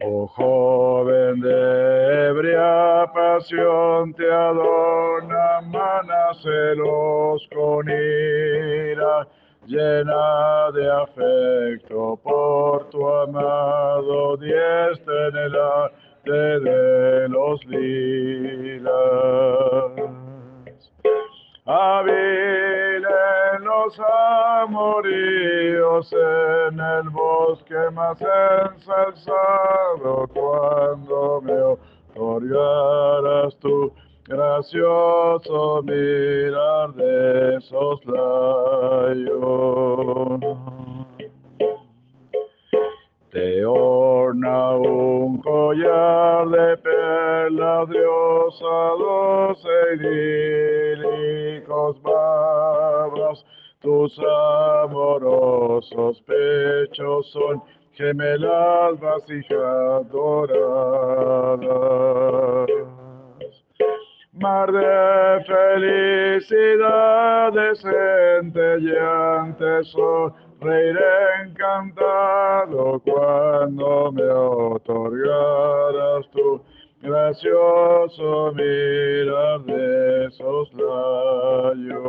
[0.03, 9.29] Oh joven de ebria pasión te adorna, mana celos con ira,
[9.67, 18.91] llena de afecto por tu amado diestra en el arte de los lilas.
[21.73, 23.97] Hábil en los
[24.61, 28.21] amoríos en el bosque más
[28.75, 31.63] ensalzado cuando me
[32.13, 33.93] otorgaras tu
[34.25, 38.11] gracioso mirar de soslayo.
[43.31, 53.47] Te orna un collar de perlas diosados e idílicos babas.
[53.81, 54.19] Tus
[54.83, 57.63] amorosos pechos son
[57.93, 61.61] gemelas vasijas doradas.
[64.33, 65.45] Mar de
[66.41, 76.63] felicidad centelleante soy, reiré encantado cuando me otorgaras tu
[77.01, 82.03] gracioso mirar de soslayo.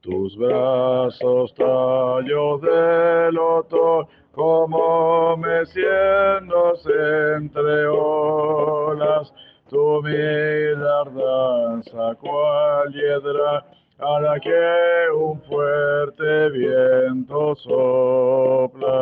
[0.00, 6.92] Tus brazos tallos de loto, como meciéndose
[7.36, 9.32] entre olas,
[9.68, 13.64] tu mirar danza cual hiedra
[13.98, 18.96] a la que un fuerte viento sopla.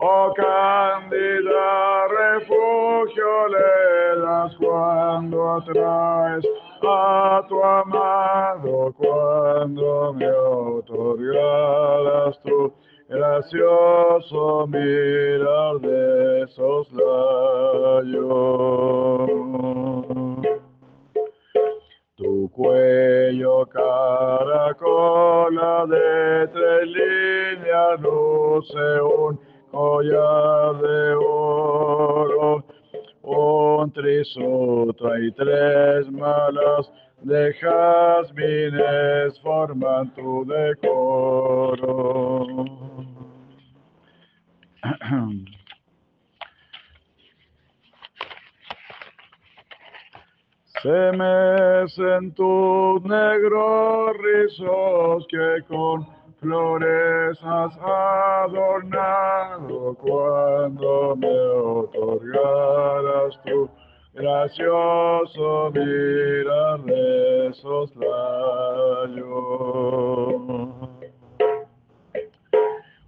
[0.00, 6.46] Oh cándida, refugio le das cuando atraes
[6.82, 12.72] a tu amado, cuando me otorgaras tu
[13.08, 18.28] gracioso mirar de soslayo.
[22.18, 25.06] Tu cuello caracola
[25.86, 29.38] de tres líneas luce un
[29.70, 32.64] collar de oro,
[33.22, 36.90] un trisutra y tres malas
[37.22, 41.86] de jazmines forman tu decoro.
[50.82, 56.06] Se mecen tus negros rizos que con
[56.38, 57.76] flores has
[58.46, 63.68] adornado cuando me otorgaras tu
[64.14, 69.34] gracioso mirar de soslayo.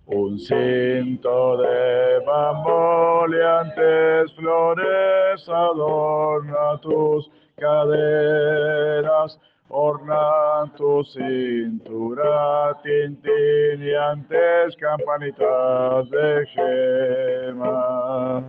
[0.06, 7.30] Un cinto de bamboleantes flores adorna tus
[7.60, 9.38] caderas,
[9.68, 18.44] ornan tu cintura, tintineantes campanitas de gemas.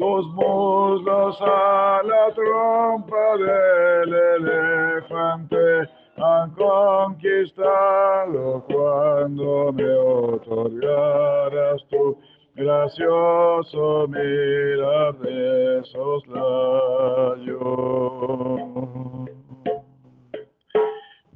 [0.00, 12.16] tus muslos a la trompa del elefante han conquistado cuando me otorgaras tu
[12.60, 17.60] gracioso mirar de soslayo.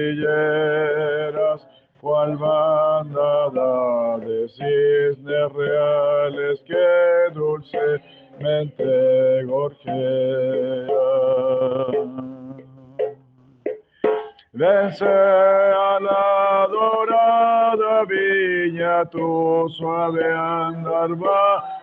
[2.00, 10.88] cual bandada de cisnes reales que dulcemente gorjean.
[14.59, 21.11] Vence a la dorada viña tu suave andar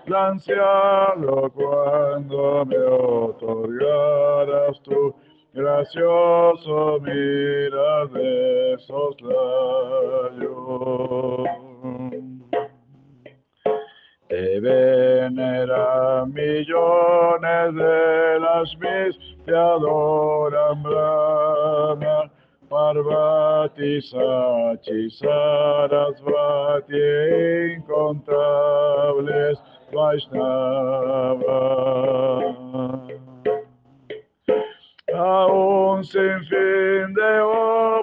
[0.07, 5.15] balanceado cuando me otorgaras tu
[5.53, 10.55] gracioso mirar de soslayo.
[14.27, 22.34] Te veneran millones de las mis, te adoran Brahma,
[22.85, 27.01] Parvati, Sachi, Sarasvati,
[27.77, 29.57] incontables
[29.91, 31.61] Vaishnava.
[35.15, 37.41] Aún sin fin de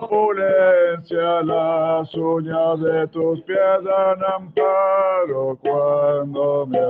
[0.00, 6.80] opulencia, las uñas de tus pies dan amparo cuando me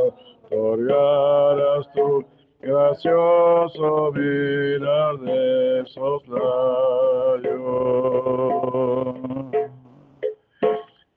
[0.51, 2.24] otorgaras tu
[2.63, 6.43] gracioso mirar de soslayo.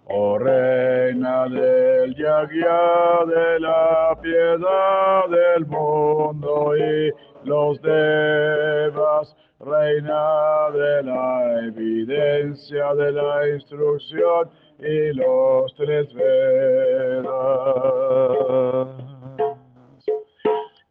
[0.07, 11.59] Oh reina del yagya de la piedad del mundo y los devas, reina de la
[11.67, 17.35] evidencia de la instrucción y los tres vedas.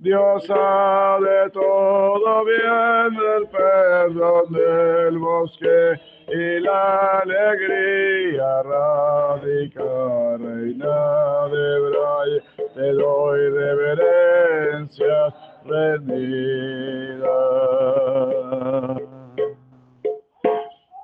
[0.05, 5.99] Diosa de todo bien, del perdón del bosque
[6.29, 12.43] y la alegría radica, reina de Braille,
[12.75, 15.35] te doy reverencias
[15.65, 17.39] rendida.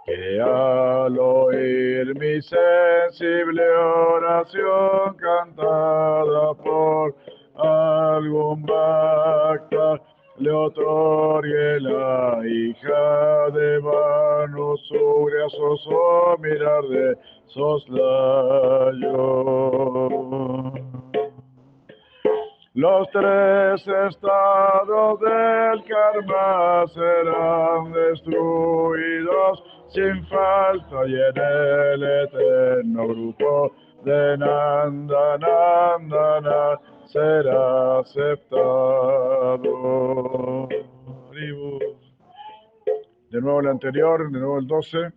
[0.05, 7.15] Que al oír mi sensible oración cantada por
[7.63, 10.01] algún bhakta,
[10.39, 19.21] le otorgue la hija de vano su gracioso mirar de soslayo.
[22.75, 33.73] Los tres estados del karma serán destruidos sin falta y en el eterno grupo
[34.05, 36.79] de Nanda Nandana
[37.13, 39.59] será aceptado.
[43.31, 45.13] De nuevo el anterior, de nuevo el 12.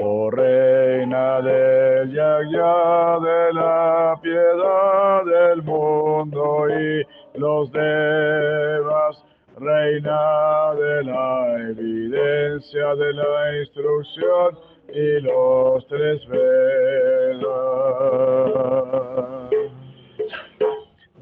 [0.00, 7.06] Oh reina del yagya de la piedad del mundo y
[7.38, 9.22] los devas,
[9.58, 14.58] reina de la evidencia de la instrucción
[14.94, 16.52] y los tres vedas.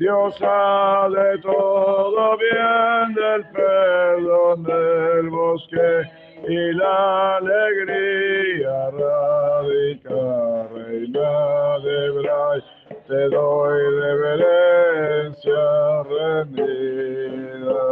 [0.01, 6.11] Diosa de todo bien, del perdón del bosque
[6.49, 12.65] y la alegría radica, reina de Bray,
[13.09, 15.63] te doy reverencia
[16.09, 17.83] rendida.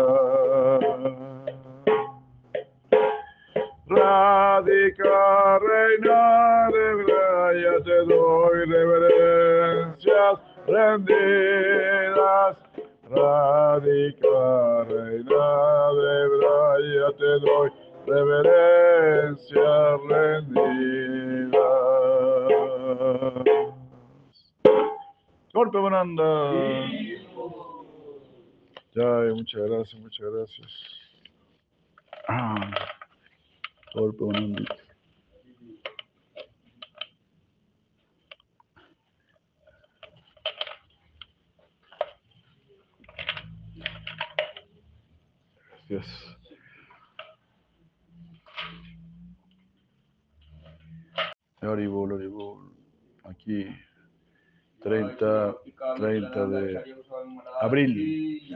[3.87, 12.57] Radica, reina de Bray, te doy reverencias rendidas.
[13.11, 17.69] Radica, reina de Braya, te doy
[18.07, 21.69] reverencia rendida.
[25.53, 26.25] Corpe Bonanda.
[28.95, 30.71] Ya, muchas gracias, muchas gracias.
[32.29, 32.71] Ah,
[33.95, 34.88] Corpe Bonanda.
[45.89, 46.37] Gracias.
[51.63, 52.73] Oribol, Oribol.
[53.25, 53.67] Aquí,
[54.81, 55.57] 30,
[55.97, 56.97] 30 de
[57.61, 58.55] abril.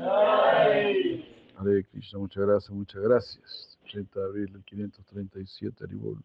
[1.57, 3.79] Hare Krishna, muchas gracias, muchas gracias.
[3.91, 6.19] 30 de abril del 537, Aribol.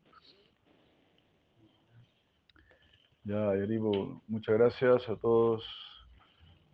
[3.24, 5.64] Ya, Yaribo, muchas gracias a todos.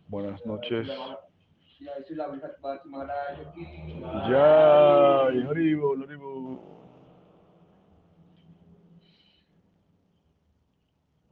[0.08, 0.88] Buenas noches.
[1.84, 1.92] Ya,
[2.88, 3.64] Maharaj ki.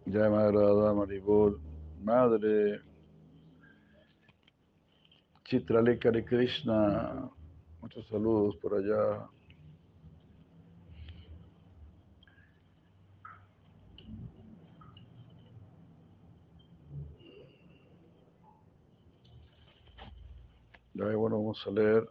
[0.06, 1.58] Ya, Madre Radha Maribol,
[2.04, 2.80] Madre
[5.44, 7.30] Chitraleka de Krishna.
[7.80, 9.28] Muchos saludos por allá.
[20.94, 22.08] Ya, bueno, vamos a leer.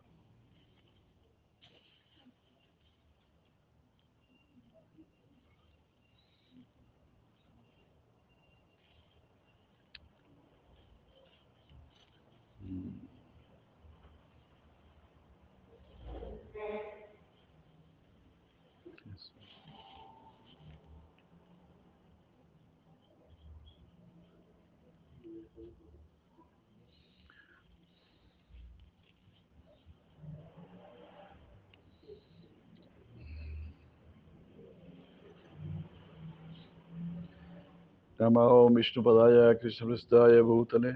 [38.22, 40.94] नमो विष्णुपदाय कृष्णवृष्टाय भूतले।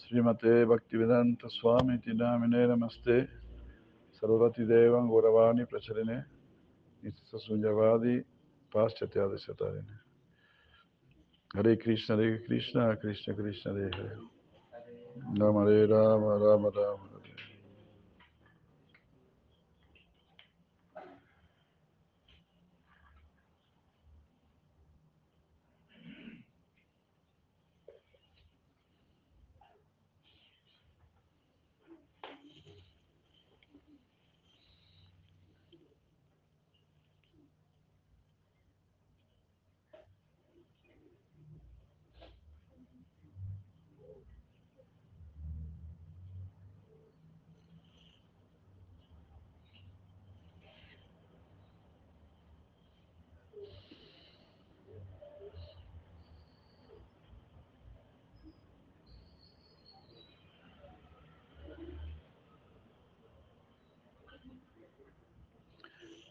[0.00, 3.24] श्रीमते भक्तिवेदान्तस्वामिति नामिने नमस्ते।
[4.14, 6.16] सरस्वतीदेवं गौरवाणी प्रचलिने
[7.04, 8.18] नित्यसुञ्जवादि
[8.74, 10.04] पाश्चात्यादिशतारिणे।
[11.58, 14.16] हरे कृष्ण हरे कृष्ण कृष्ण कृष्ण, हरे हरे।
[15.38, 17.13] नम हरे राम राम Ram.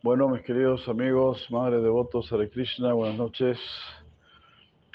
[0.04, 3.58] Bueno, mis queridos amigos, madre devotos, Hare Krishna, buenas noches.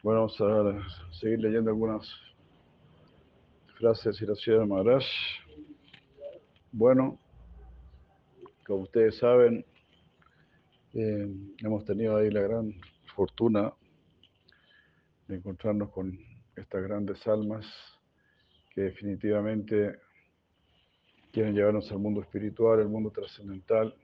[0.02, 2.06] Bueno, vamos a seguir leyendo algunas
[3.78, 5.04] frases y la de Maharaj.
[6.72, 7.18] Bueno,
[8.66, 9.64] como ustedes saben,
[10.92, 11.26] eh,
[11.64, 12.74] hemos tenido ahí la gran
[13.16, 13.72] fortuna
[15.26, 16.18] de encontrarnos con
[16.54, 17.64] estas grandes almas
[18.74, 20.00] que definitivamente
[21.32, 23.94] quieren llevarnos al mundo espiritual, al mundo trascendental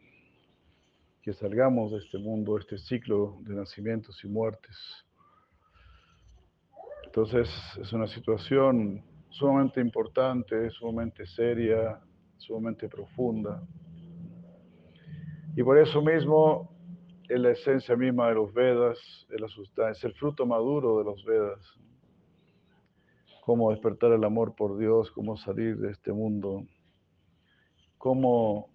[1.24, 4.76] que salgamos de este mundo, este ciclo de nacimientos y muertes.
[7.06, 7.48] Entonces
[7.80, 11.98] es una situación sumamente importante, sumamente seria,
[12.36, 13.66] sumamente profunda.
[15.56, 16.70] Y por eso mismo
[17.26, 18.98] es la esencia misma de los Vedas,
[19.30, 21.80] es la sustancia, es el fruto maduro de los Vedas.
[23.46, 26.66] Cómo despertar el amor por Dios, cómo salir de este mundo,
[27.96, 28.73] cómo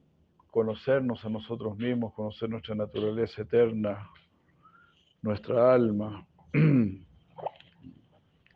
[0.51, 4.09] conocernos a nosotros mismos, conocer nuestra naturaleza eterna,
[5.21, 6.25] nuestra alma.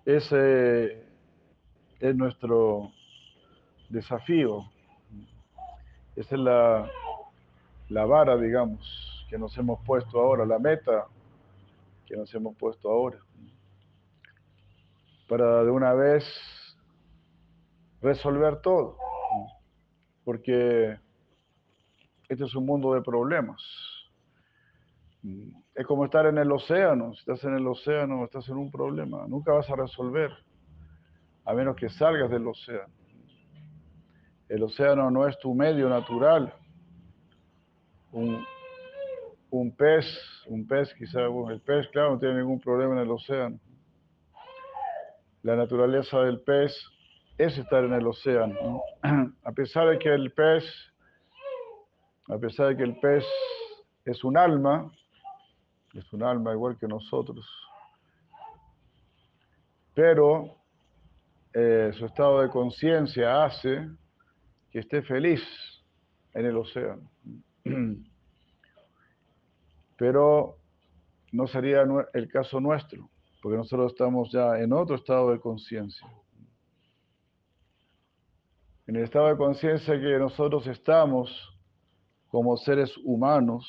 [0.05, 1.07] Ese
[1.99, 2.91] es nuestro
[3.89, 4.65] desafío.
[6.15, 6.91] Esa es la,
[7.89, 11.07] la vara, digamos, que nos hemos puesto ahora, la meta
[12.05, 13.19] que nos hemos puesto ahora.
[15.27, 16.23] Para de una vez
[18.01, 18.97] resolver todo.
[20.25, 20.99] Porque
[22.33, 23.61] este es un mundo de problemas.
[25.73, 27.13] Es como estar en el océano.
[27.13, 29.25] Si estás en el océano, estás en un problema.
[29.27, 30.31] Nunca vas a resolver,
[31.45, 32.93] a menos que salgas del océano.
[34.49, 36.53] El océano no es tu medio natural.
[38.11, 38.43] Un,
[39.49, 40.05] un pez,
[40.47, 43.59] un pez quizá, el pez, claro, no tiene ningún problema en el océano.
[45.41, 46.75] La naturaleza del pez
[47.37, 48.81] es estar en el océano.
[49.43, 50.63] A pesar de que el pez
[52.29, 53.25] a pesar de que el pez
[54.05, 54.91] es un alma,
[55.93, 57.45] es un alma igual que nosotros,
[59.93, 60.57] pero
[61.53, 63.87] eh, su estado de conciencia hace
[64.71, 65.41] que esté feliz
[66.33, 67.11] en el océano.
[69.97, 70.57] Pero
[71.31, 73.07] no sería el caso nuestro,
[73.41, 76.07] porque nosotros estamos ya en otro estado de conciencia.
[78.87, 81.52] En el estado de conciencia que nosotros estamos,
[82.33, 83.63] como seres humanos,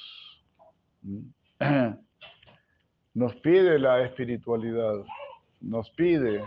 [3.14, 5.04] nos pide la espiritualidad,
[5.60, 6.42] nos pide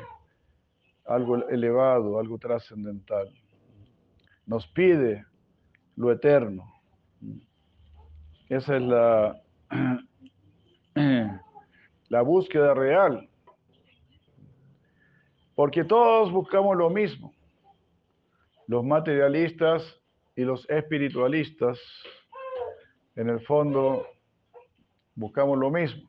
[1.06, 3.32] algo elevado, algo trascendental,
[4.48, 5.28] nos pide
[5.96, 6.64] lo eterno.
[8.50, 9.40] Esa es la,
[12.10, 13.30] la búsqueda real.
[15.54, 17.32] Porque todos buscamos lo mismo.
[18.66, 19.84] Los materialistas
[20.38, 21.80] y los espiritualistas,
[23.16, 24.06] en el fondo,
[25.16, 26.08] buscamos lo mismo.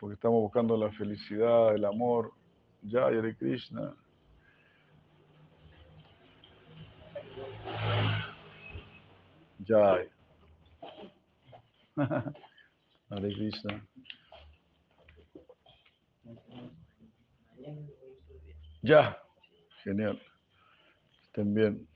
[0.00, 2.32] Porque estamos buscando la felicidad, el amor.
[2.80, 3.94] Ya, Hare Krishna.
[9.66, 10.08] Jai.
[13.10, 13.86] Hare Krishna.
[18.80, 19.18] Ya,
[19.84, 20.18] genial.
[21.26, 21.91] Estén bien.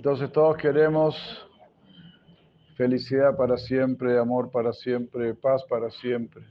[0.00, 1.14] Entonces todos queremos
[2.74, 6.42] felicidad para siempre, amor para siempre, paz para siempre.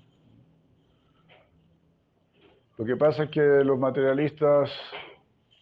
[2.77, 4.69] Lo que pasa es que los materialistas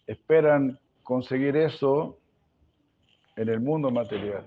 [0.06, 0.78] esperan
[1.08, 2.18] conseguir eso
[3.34, 4.46] en el mundo material.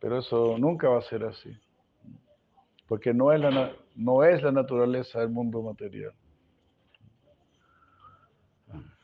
[0.00, 1.54] Pero eso nunca va a ser así.
[2.88, 6.14] Porque no es la, no es la naturaleza del mundo material.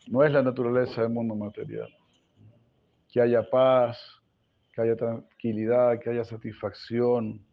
[0.08, 1.94] No es la naturaleza del mundo material.
[3.12, 3.98] Que haya paz,
[4.72, 7.44] que haya tranquilidad, que haya satisfacción.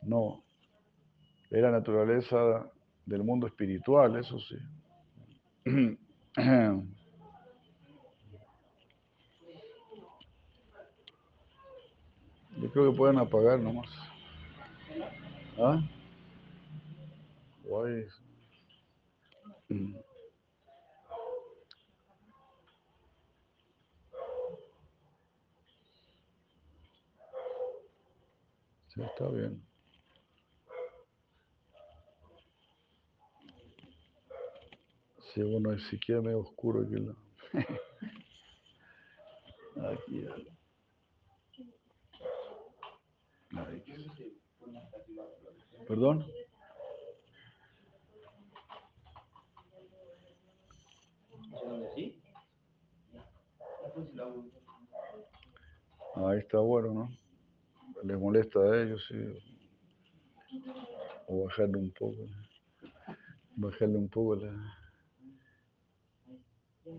[0.00, 0.42] No.
[1.50, 2.66] Es la naturaleza
[3.04, 4.56] del mundo espiritual, eso sí.
[12.58, 13.88] Yo creo que pueden apagar nomás.
[15.58, 15.80] ¿Ah?
[17.64, 18.06] Guay.
[28.88, 29.62] Sí, está bien.
[35.34, 36.94] Sí, bueno, ni siquiera medio oscuro aquí.
[39.76, 40.26] aquí.
[40.26, 40.55] Aquí.
[45.86, 46.24] ¿Perdón?
[56.16, 57.08] Ahí está bueno, ¿no?
[58.02, 59.16] Les molesta a ellos, sí.
[61.28, 62.16] O bajarle un poco.
[63.56, 64.52] Bajarle un poco la...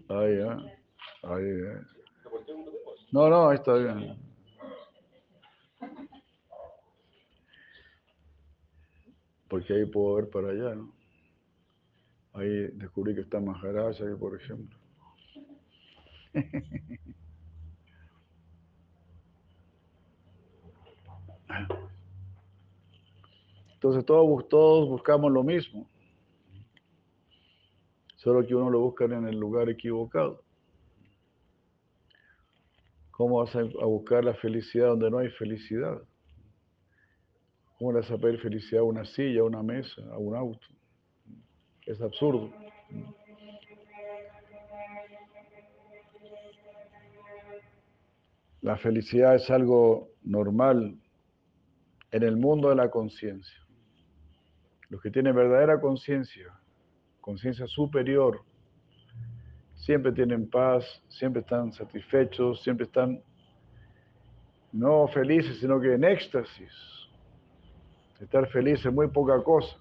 [0.09, 0.79] Ahí, ¿eh?
[1.23, 1.81] Ahí, ¿eh?
[3.11, 4.26] No, no, ahí está bien.
[9.49, 10.93] Porque ahí puedo ver para allá, ¿no?
[12.33, 14.77] Ahí descubrí que está Maharaja ahí, por ejemplo.
[23.73, 25.87] Entonces todos, todos buscamos lo mismo,
[28.15, 30.43] solo que uno lo busca en el lugar equivocado.
[33.11, 36.01] ¿Cómo vas a buscar la felicidad donde no hay felicidad?
[37.77, 40.65] ¿Cómo le vas a pedir felicidad a una silla, a una mesa, a un auto?
[41.85, 42.51] Es absurdo.
[48.61, 50.97] La felicidad es algo normal
[52.11, 53.57] en el mundo de la conciencia.
[54.89, 56.51] Los que tienen verdadera conciencia,
[57.21, 58.41] conciencia superior,
[59.75, 63.21] siempre tienen paz, siempre están satisfechos, siempre están
[64.71, 66.96] no felices, sino que en éxtasis.
[68.19, 69.77] Estar feliz es muy poca cosa.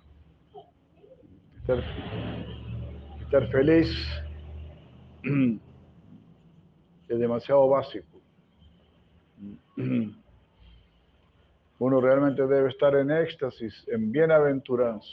[1.61, 1.83] Estar,
[3.23, 3.89] estar feliz
[7.09, 8.21] es demasiado básico.
[11.79, 15.09] Uno realmente debe estar en éxtasis, en bienaventuranza.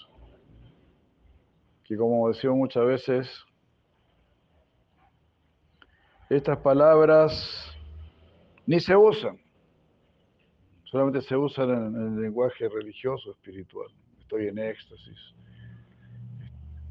[1.84, 3.46] Que como decimos muchas veces,
[6.30, 7.70] estas palabras
[8.66, 9.43] ni se usan,
[10.94, 13.88] solamente se usan en, el lenguaje religioso, espiritual.
[14.20, 15.18] Estoy en éxtasis,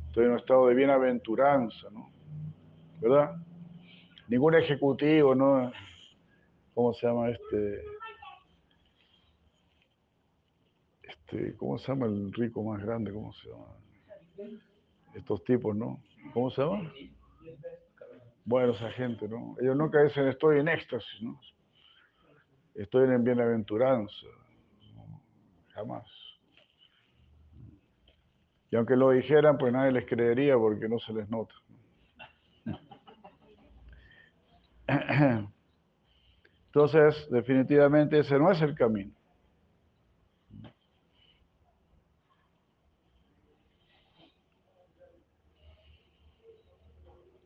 [0.09, 2.11] estoy en un estado de bienaventuranza, ¿no?
[3.01, 3.37] ¿Verdad?
[4.27, 5.70] Ningún ejecutivo, ¿no?
[6.74, 7.85] ¿Cómo se llama este?
[11.05, 13.12] Este, ¿cómo se llama el rico más grande?
[13.12, 13.66] ¿Cómo se llama?
[15.15, 16.03] Estos tipos, ¿no?
[16.35, 16.93] ¿Cómo se llama?
[18.45, 19.55] Bueno, esa gente, ¿no?
[19.61, 21.41] Ellos nunca dicen estoy en éxtasis, ¿no?
[22.74, 24.27] Estoy en bienaventuranza.
[25.74, 26.07] jamás.
[28.70, 31.55] Y aunque lo dijeran, pues nadie les creería porque no se les nota.
[36.66, 39.12] Entonces, definitivamente ese no es el camino.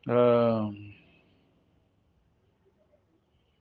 [0.08, 0.70] Ah,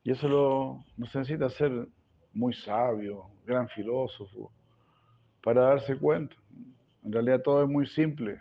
[0.06, 1.88] y eso lo, no necesita ser
[2.32, 4.52] muy sabio, gran filósofo,
[5.44, 6.36] para darse cuenta.
[7.04, 8.40] En realidad todo es muy simple.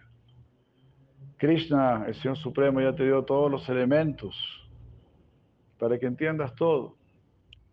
[1.39, 4.37] Krishna, el Señor Supremo, ya te dio todos los elementos
[5.79, 6.99] para que entiendas todo.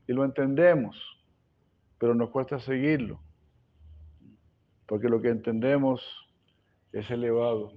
[0.07, 0.97] Y lo entendemos,
[1.97, 3.19] pero nos cuesta seguirlo.
[4.87, 6.01] Porque lo que entendemos
[6.93, 7.73] es elevado.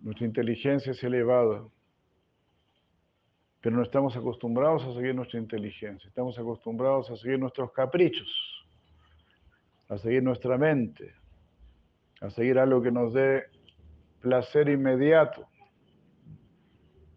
[0.00, 1.62] Nuestra inteligencia es elevada.
[3.62, 6.06] Pero no estamos acostumbrados a seguir nuestra inteligencia.
[6.06, 8.28] Estamos acostumbrados a seguir nuestros caprichos,
[9.88, 11.14] a seguir nuestra mente,
[12.20, 13.44] a seguir algo que nos dé
[14.20, 15.48] placer inmediato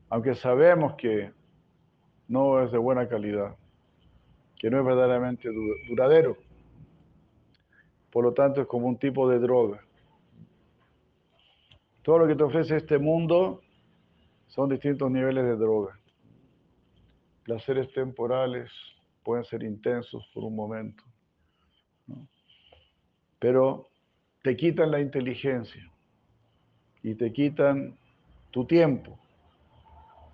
[0.09, 1.31] aunque sabemos que
[2.27, 3.55] no es de buena calidad,
[4.57, 5.49] que no es verdaderamente
[5.89, 6.37] duradero.
[8.11, 9.81] Por lo tanto, es como un tipo de droga.
[12.01, 13.61] Todo lo que te ofrece este mundo
[14.47, 15.99] son distintos niveles de droga.
[17.45, 18.69] Placeres temporales
[19.23, 21.03] pueden ser intensos por un momento,
[23.39, 23.87] pero
[24.43, 25.89] te quitan la inteligencia
[27.01, 27.97] y te quitan
[28.51, 29.17] tu tiempo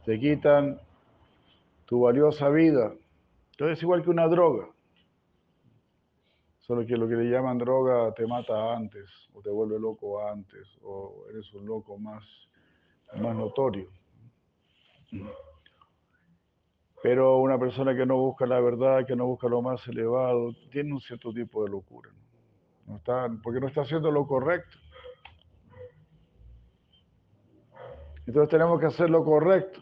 [0.05, 0.79] te quitan
[1.85, 2.93] tu valiosa vida.
[3.51, 4.67] Entonces es igual que una droga.
[6.59, 10.67] Solo que lo que le llaman droga te mata antes, o te vuelve loco antes,
[10.83, 12.23] o eres un loco más,
[13.19, 13.89] más notorio.
[17.02, 20.94] Pero una persona que no busca la verdad, que no busca lo más elevado, tiene
[20.94, 22.11] un cierto tipo de locura.
[22.86, 24.78] No está, porque no está haciendo lo correcto.
[28.28, 29.82] Entonces tenemos que hacer lo correcto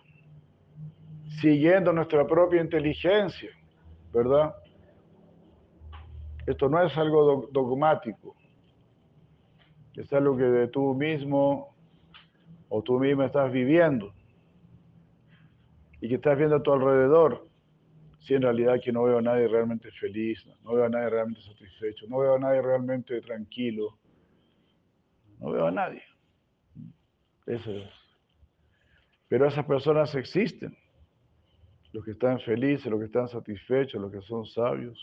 [1.42, 3.50] siguiendo nuestra propia inteligencia,
[4.14, 4.56] ¿verdad?
[6.46, 8.36] Esto no es algo dogmático,
[9.96, 11.76] es algo que tú mismo
[12.70, 14.14] o tú misma estás viviendo
[16.02, 17.48] y que estás viendo a tu alrededor.
[18.20, 21.42] Si en realidad que no veo a nadie realmente feliz, no veo a nadie realmente
[21.42, 23.98] satisfecho, no veo a nadie realmente tranquilo,
[25.40, 26.04] no veo a nadie.
[27.46, 27.90] Eso es.
[29.28, 30.76] Pero esas personas existen
[31.94, 34.98] los que están felices, los que están satisfechos, los que son sabios,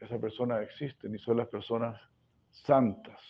[0.00, 2.00] esas personas existen y son las personas
[2.50, 3.20] santas.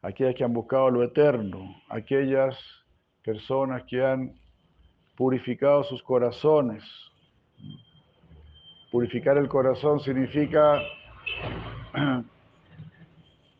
[0.00, 2.56] Aquellas que han buscado lo eterno, aquellas
[3.24, 4.34] personas que han
[5.16, 6.84] purificado sus corazones.
[8.90, 10.80] Purificar el corazón significa,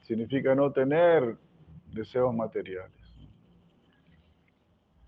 [0.02, 1.36] significa no tener
[1.92, 2.92] deseos materiales.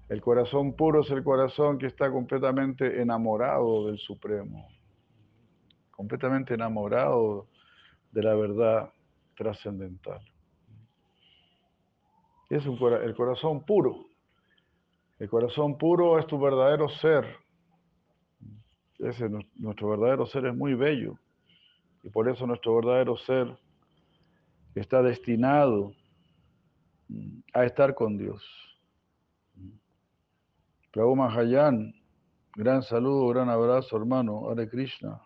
[0.08, 4.68] El corazón puro es el corazón que está completamente enamorado del Supremo,
[5.92, 7.46] completamente enamorado
[8.10, 8.92] de la verdad
[9.36, 10.20] trascendental.
[12.50, 14.09] Es el corazón puro.
[15.20, 17.26] El corazón puro es tu verdadero ser.
[18.98, 21.18] Ese, nuestro verdadero ser es muy bello.
[22.02, 23.54] Y por eso nuestro verdadero ser
[24.74, 25.92] está destinado
[27.52, 28.42] a estar con Dios.
[30.90, 31.92] Prabhu Mahayan,
[32.56, 34.48] gran saludo, gran abrazo, hermano.
[34.48, 35.20] Hare Krishna.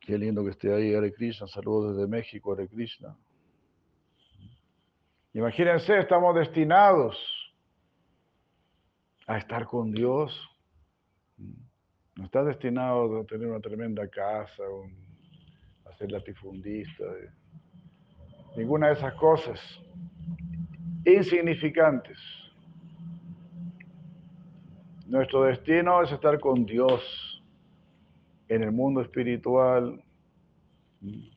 [0.00, 1.46] Qué lindo que esté ahí, Hare Krishna.
[1.46, 3.16] Saludos desde México, Hare Krishna.
[5.32, 7.39] Imagínense, estamos destinados
[9.30, 10.36] a estar con Dios.
[12.16, 14.64] No estás destinado a tener una tremenda casa,
[15.84, 17.04] a ser latifundista,
[18.56, 19.60] ninguna de esas cosas
[21.04, 22.18] insignificantes.
[25.06, 27.40] Nuestro destino es estar con Dios
[28.48, 30.02] en el mundo espiritual,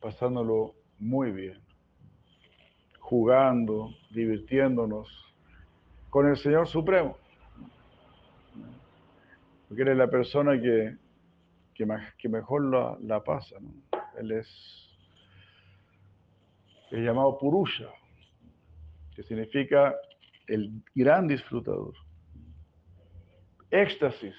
[0.01, 1.61] pasándolo muy bien,
[2.97, 5.07] jugando, divirtiéndonos
[6.09, 7.22] con el Señor Supremo.
[9.73, 10.95] Porque Él es la persona que,
[11.73, 13.55] que, mejor la, pasa.
[14.19, 14.47] Él es
[16.91, 17.89] llamado Purusha,
[19.15, 19.95] que significa
[20.45, 21.95] el gran disfrutador
[23.71, 24.35] éxtasis,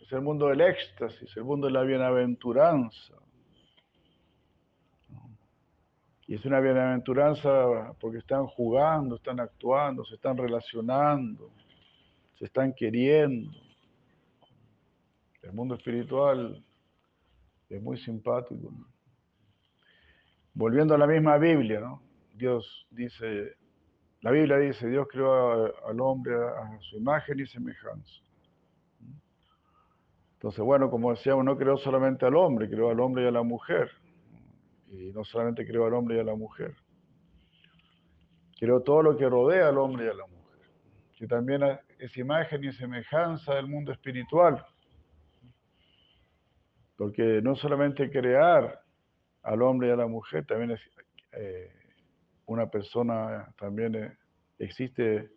[0.00, 3.14] es el mundo del éxtasis, el mundo de la bienaventuranza.
[6.26, 11.52] Y es una bienaventuranza porque están jugando, están actuando, se están relacionando,
[12.36, 13.61] se están queriendo.
[15.42, 16.64] El mundo espiritual
[17.68, 18.72] es muy simpático.
[20.54, 22.02] Volviendo a la misma Biblia, ¿no?
[22.34, 23.56] Dios dice,
[24.20, 25.32] la Biblia dice, Dios creó
[25.66, 28.12] a- al hombre a su imagen y semejanza.
[30.34, 33.42] Entonces, bueno, como decíamos, no creó solamente al hombre, creó al hombre y a la
[33.42, 33.90] mujer.
[34.90, 36.74] Y no solamente creó al hombre y a la mujer.
[38.58, 40.60] Creó todo lo que rodea al hombre y a la mujer.
[41.16, 41.62] Que también
[41.98, 44.64] es imagen y semejanza del mundo espiritual.
[47.02, 48.80] Porque no solamente crear
[49.42, 50.78] al hombre y a la mujer, también
[51.32, 51.72] eh,
[52.46, 54.16] una persona, también eh,
[54.60, 55.32] existe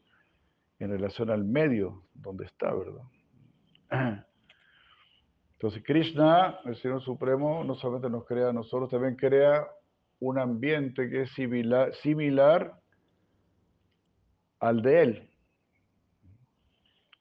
[0.77, 3.01] en relación al medio donde está, ¿verdad?
[5.53, 9.65] Entonces Krishna, el Señor Supremo, no solamente nos crea a nosotros, también crea
[10.19, 12.79] un ambiente que es similar, similar
[14.59, 15.29] al de Él.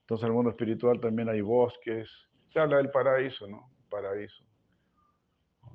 [0.01, 2.11] Entonces en el mundo espiritual también hay bosques,
[2.53, 3.74] se habla del paraíso, ¿no?
[3.95, 4.43] Paraíso.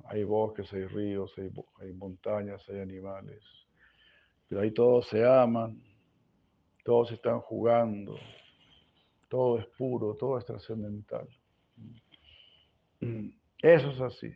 [0.04, 1.32] Hay bosques, hay ríos,
[1.80, 3.42] hay, montañas, hay animales.
[4.46, 5.80] Pero ahí todos se aman,
[6.84, 8.18] todos están jugando,
[9.30, 11.26] todo es puro, todo es trascendental.
[13.62, 14.34] Eso es así.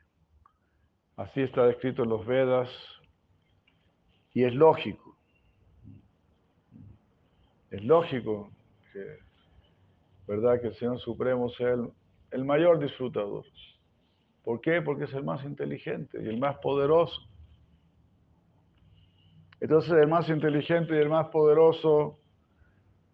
[1.16, 2.70] Así está descrito en los Vedas
[4.32, 5.14] y es lógico.
[7.70, 8.50] Es lógico
[8.92, 9.18] que,
[10.26, 10.60] ¿verdad?
[10.60, 11.76] que el Señor Supremo sea
[12.30, 13.44] el mayor disfrutador.
[14.44, 14.82] ¿Por qué?
[14.82, 17.22] Porque es el más inteligente y el más poderoso.
[19.60, 22.18] Entonces el más inteligente y el más poderoso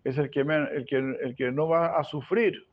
[0.03, 2.67] es el que, el que, el que no va a sufrir.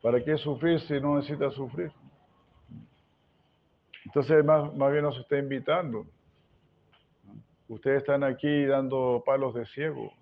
[0.00, 1.90] ¿Para qué sufrir si no necesita sufrir?
[4.04, 6.06] Entonces más, más bien nos está invitando.
[7.66, 10.12] Ustedes están aquí dando palos de ciego,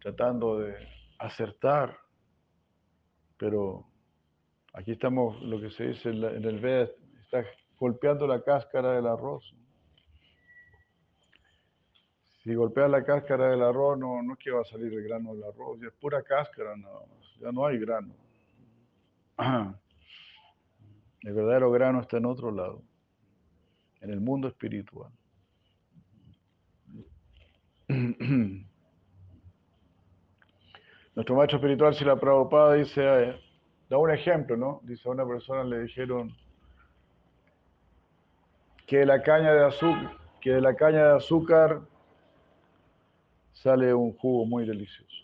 [0.00, 0.74] tratando de
[1.18, 2.01] acertar,
[3.42, 3.84] pero
[4.72, 6.88] aquí estamos, lo que se dice en, el Veda,
[7.24, 7.44] está
[7.76, 9.52] golpeando la cáscara del arroz.
[12.44, 15.34] Si golpeas la cáscara del arroz, no, no es que va a salir el grano
[15.34, 17.00] del arroz, es pura cáscara nada
[17.40, 18.14] ya no hay grano.
[21.22, 22.80] El verdadero grano está en otro lado,
[24.02, 25.10] en el mundo espiritual.
[31.14, 33.40] Nuestro maestro espiritual, Sila Prabhupada, dice, eh,
[33.90, 34.80] da un ejemplo, ¿no?
[34.82, 36.34] Dice a una persona le dijeron
[38.86, 41.82] que de la caña de azúcar, que de la caña de azúcar
[43.52, 45.16] sale un jugo muy delicioso.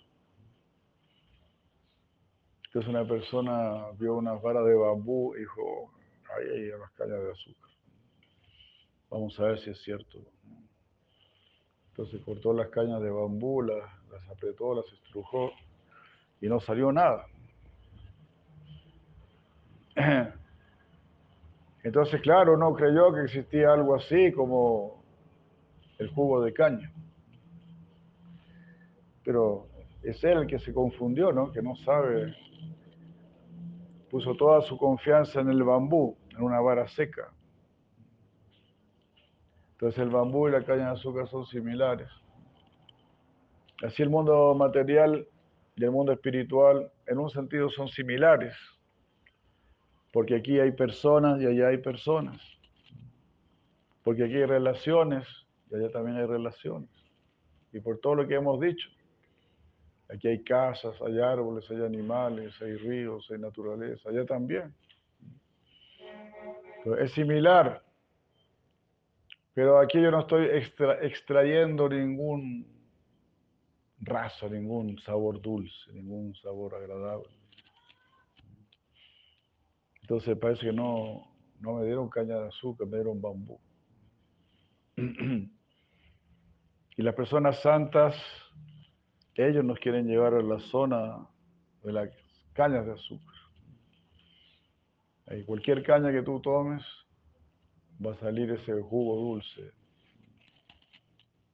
[2.67, 5.91] Entonces una persona vio unas varas de bambú y dijo,
[6.37, 7.71] ahí hay las cañas de azúcar.
[9.09, 10.19] Vamos a ver si es cierto.
[11.89, 13.89] Entonces cortó las cañas de bambú, las
[14.31, 15.51] apretó, las estrujó
[16.41, 17.27] y no salió nada.
[21.83, 25.03] Entonces, claro, no creyó que existía algo así como
[25.99, 26.93] el jugo de caña.
[29.25, 29.67] Pero
[30.03, 31.53] es él el que se confundió, ¿no?
[31.53, 32.35] Que no sabe.
[34.11, 37.31] Puso toda su confianza en el bambú, en una vara seca.
[39.73, 42.09] Entonces el bambú y la caña de azúcar son similares.
[43.83, 45.29] Así el mundo material
[45.79, 48.55] y el mundo espiritual en un sentido son similares.
[50.13, 52.43] Porque aquí hay personas y allá hay personas.
[54.03, 55.25] Porque aquí hay relaciones
[55.71, 56.91] y allá también hay relaciones.
[57.73, 58.89] Y por todo lo que hemos dicho.
[60.13, 64.75] Aquí hay casas, hay árboles, hay animales, hay ríos, hay naturaleza, allá también.
[66.99, 67.85] Es similar.
[69.55, 72.78] Pero aquí yo no estoy extra- extrayendo ningún
[74.09, 77.29] raso, ningún sabor dulce, ningún sabor agradable.
[80.03, 81.29] Entonces parece que no,
[81.61, 83.61] no me dieron caña de azúcar, me dieron bambú.
[86.97, 88.17] Y las personas santas,
[89.37, 91.29] ellos nos quieren llevar a la zona
[91.85, 92.11] de las
[92.55, 93.37] cañas de azúcar.
[95.29, 96.83] Ahí cualquier caña que tú tomes,
[98.05, 99.71] va a salir ese jugo dulce.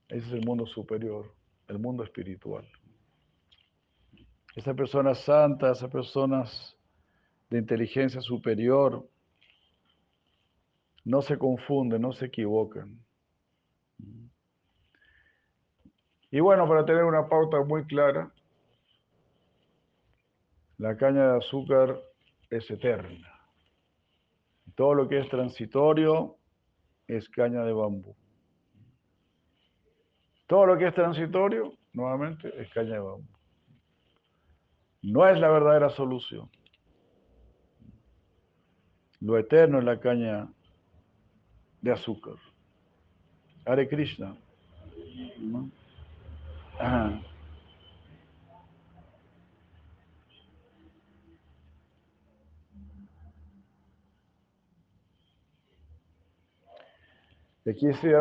[0.08, 1.33] Ese es el mundo superior,
[1.68, 2.66] el mundo espiritual.
[4.54, 6.76] Esas personas santas, esas personas
[7.50, 9.08] de inteligencia superior,
[11.04, 12.98] no se confunden, no se equivocan.
[16.30, 18.32] Y bueno, para tener una pauta muy clara,
[20.78, 21.96] la caña de azúcar
[22.50, 23.28] es eterna.
[24.74, 26.36] Todo lo que es transitorio
[27.06, 28.16] es caña de bambú.
[30.46, 33.28] Todo lo que es transitorio, nuevamente, es caña de bambú.
[35.02, 36.50] no es la verdadera solución.
[39.20, 40.48] Lo eterno es la caña
[41.80, 42.34] de azúcar.
[43.64, 44.36] Hare Krishna.
[46.78, 47.20] Ajá.
[57.66, 58.12] Aquí Sri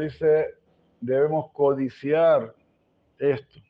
[0.00, 0.57] dice,
[1.00, 2.54] debemos codiciar
[3.18, 3.60] esto,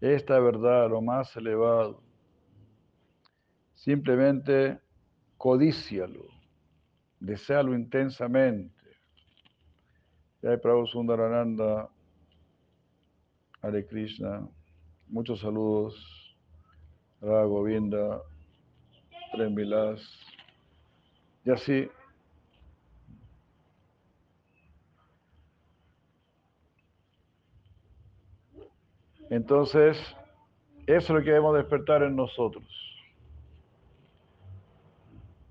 [0.00, 2.02] esta verdad, lo más elevado.
[3.74, 4.78] Simplemente
[5.36, 6.26] codícialo,
[7.20, 8.72] desealo intensamente.
[10.42, 11.88] Jai Prabhu Sundarananda,
[13.60, 14.48] Hare Krishna,
[15.08, 16.36] muchos saludos,
[17.20, 18.20] Radha Govinda,
[19.32, 20.00] Prem Vilas,
[21.44, 21.88] y así.
[29.32, 29.96] Entonces,
[30.86, 32.66] eso es lo que debemos despertar en nosotros.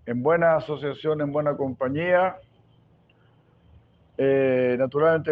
[0.06, 2.38] En buena asociación, en buena compañía,
[4.20, 5.32] eh, naturalmente,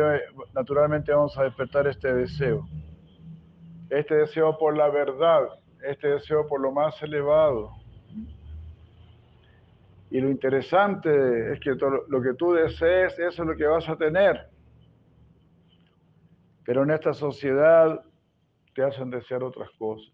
[0.56, 2.68] naturalmente vamos a despertar este deseo.
[3.92, 5.44] Este deseo por la verdad,
[5.84, 7.70] este deseo por lo más elevado.
[10.10, 13.88] Y lo interesante es que todo lo que tú desees, eso es lo que vas
[13.88, 14.50] a tener.
[16.66, 18.04] Pero en esta sociedad
[18.80, 20.10] te hacen desear otras cosas.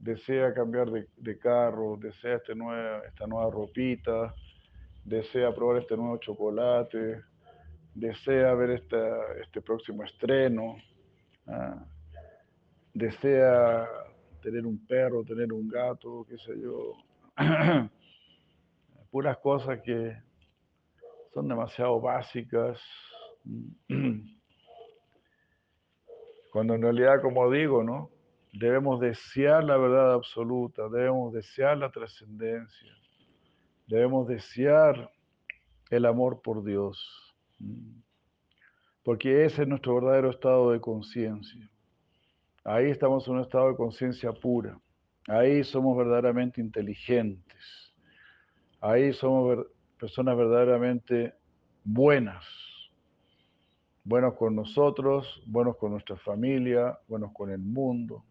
[0.00, 4.34] Desea cambiar de, carro, desea este nueva, esta nueva ropita,
[5.04, 7.20] desea probar este nuevo chocolate,
[7.94, 10.76] desea ver esta, este próximo estreno,
[11.46, 11.84] ah,
[12.94, 13.86] desea
[14.40, 16.94] tener un perro, tener un gato, qué sé yo.
[19.10, 20.16] Puras cosas que
[21.34, 22.80] son demasiado básicas.
[26.56, 28.10] Cuando en realidad, como digo, ¿no?
[28.54, 32.96] Debemos desear la verdad absoluta, debemos desear la trascendencia,
[33.86, 35.12] debemos desear
[35.90, 37.36] el amor por Dios,
[39.02, 41.70] porque ese es nuestro verdadero estado de conciencia.
[42.64, 44.80] Ahí estamos en un estado de conciencia pura,
[45.28, 47.92] ahí somos verdaderamente inteligentes,
[48.80, 49.66] ahí somos
[49.98, 51.34] personas verdaderamente
[51.84, 52.65] buenas
[54.06, 58.22] buenos con nosotros, buenos con nuestra familia, buenos con el mundo.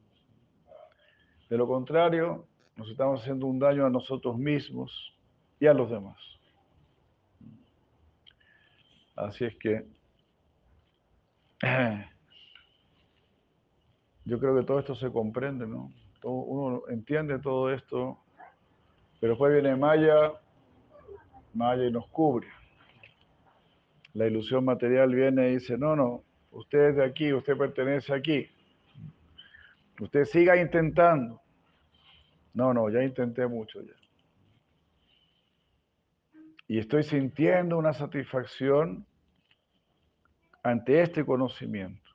[1.49, 2.45] De lo contrario,
[2.77, 5.13] nos estamos haciendo un daño a nosotros mismos
[5.59, 6.17] y a los demás.
[9.17, 9.85] Así es que
[14.23, 15.91] yo creo que todo esto se comprende, ¿no?
[16.23, 18.17] uno entiende todo esto,
[19.19, 20.31] pero después viene Maya,
[21.53, 22.47] Maya y nos cubre
[24.15, 28.49] la ilusión material viene y dice, no, no, usted es de aquí, usted pertenece aquí.
[29.99, 31.41] Usted siga intentando.
[32.53, 33.93] No, no, ya intenté mucho ya.
[36.67, 39.05] Y estoy sintiendo una satisfacción
[40.63, 42.09] ante este conocimiento.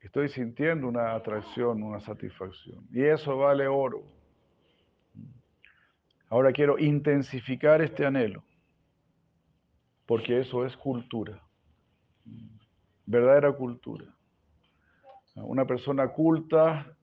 [0.00, 2.86] Estoy sintiendo una atracción, una satisfacción.
[2.92, 4.04] Y eso vale oro.
[6.28, 8.44] Ahora quiero intensificar este anhelo
[10.06, 11.40] porque eso es cultura,
[13.06, 14.06] verdadera cultura.
[15.34, 16.94] Una persona culta,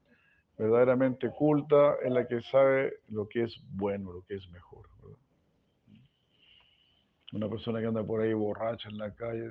[0.58, 4.88] verdaderamente culta, es la que sabe lo que es bueno, lo que es mejor.
[7.32, 9.50] Una persona que anda por ahí borracha en la calle,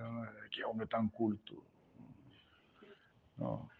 [0.51, 1.55] qué hombre tan culto.
[3.37, 3.71] No.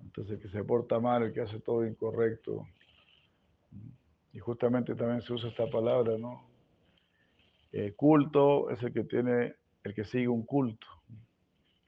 [0.00, 2.66] Entonces, el que se porta mal, el que hace todo incorrecto.
[4.34, 6.53] Y justamente también se usa esta palabra, ¿no?
[7.76, 10.86] Eh, culto es el que tiene, el que sigue un culto,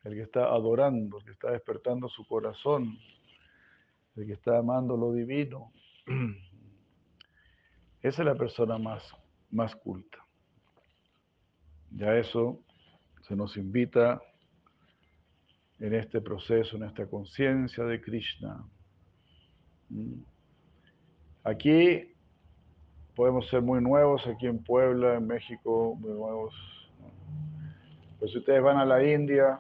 [0.03, 2.99] el que está adorando, el que está despertando su corazón,
[4.17, 5.73] el que está amando lo divino.
[8.03, 9.01] Esa es la persona más,
[9.53, 10.19] más culta.
[11.93, 12.61] Ya eso
[13.23, 14.21] se nos invita
[15.79, 18.69] en este proceso, en esta conciencia de Krishna.
[19.91, 20.21] Mm.
[21.45, 22.16] Aquí
[23.17, 26.55] podemos ser muy nuevos aquí en Puebla, en México, muy nuevos.
[28.19, 29.59] Pues si ustedes van a la India,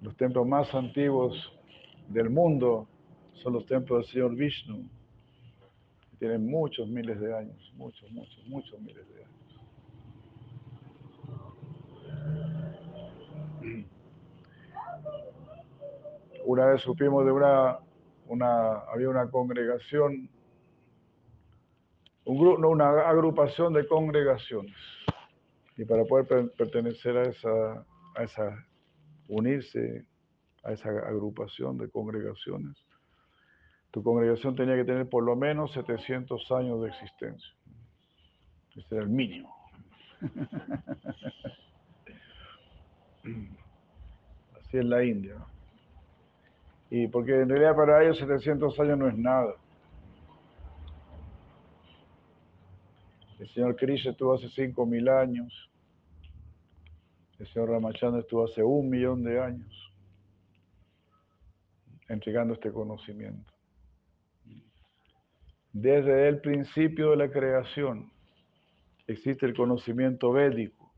[0.00, 1.52] los templos más antiguos
[2.08, 2.88] del mundo
[3.34, 4.88] son los templos del Señor Vishnu,
[6.18, 9.28] tienen muchos miles de años, muchos, muchos, muchos miles de años.
[16.44, 17.78] Una vez supimos de una
[18.28, 20.30] una, había una congregación,
[22.24, 24.76] un grupo, una agrupación de congregaciones.
[25.76, 27.86] Y para poder pertenecer a esa,
[28.16, 28.66] a esa,
[29.28, 30.06] unirse
[30.64, 32.76] a esa agrupación de congregaciones.
[33.90, 37.54] Tu congregación tenía que tener por lo menos 700 años de existencia.
[38.76, 39.54] Ese era el mínimo.
[44.60, 45.36] Así es la India.
[46.90, 49.54] Y porque en realidad para ellos 700 años no es nada.
[53.38, 55.70] El señor Krishna estuvo hace 5.000 años.
[57.38, 59.92] El señor Ramachandra estuvo hace un millón de años
[62.08, 63.52] entregando este conocimiento.
[65.72, 68.10] Desde el principio de la creación
[69.06, 70.92] existe el conocimiento védico.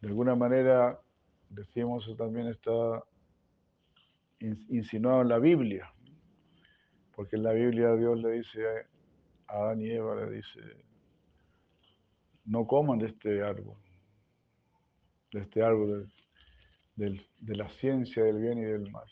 [0.00, 1.00] De alguna manera,
[1.54, 3.02] decimos, eso también está
[4.68, 5.92] insinuado en la Biblia,
[7.14, 8.60] porque en la Biblia Dios le dice
[9.46, 10.60] a Adán y Eva, le dice,
[12.44, 13.76] no coman de este árbol,
[15.32, 16.12] de este árbol
[16.96, 19.06] de la ciencia del bien y del mal.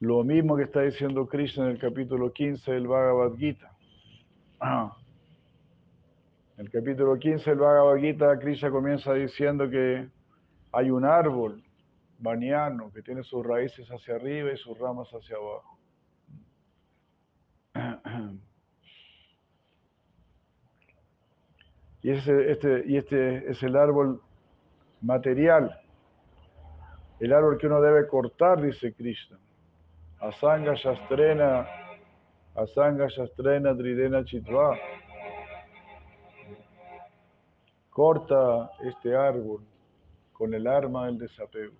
[0.00, 3.70] Lo mismo que está diciendo Krishna en el capítulo 15 del Bhagavad Gita.
[6.56, 10.10] En el capítulo 15 del Bhagavad Gita, Krishna comienza diciendo que
[10.72, 11.62] hay un árbol
[12.18, 15.78] baniano que tiene sus raíces hacia arriba y sus ramas hacia abajo.
[22.02, 24.22] Y, ese, este, y este es el árbol
[25.02, 25.78] material,
[27.18, 29.38] el árbol que uno debe cortar, dice Krishna.
[30.20, 31.66] Asanga Shastrena,
[32.54, 34.78] Asanga Shastrena Tridena Chitva.
[37.90, 39.69] Corta este árbol
[40.40, 41.74] con el arma del desapego.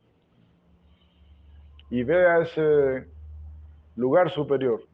[1.88, 3.08] Y ve a ese
[3.96, 4.86] lugar superior,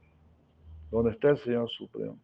[0.89, 2.17] donde está el Señor Supremo.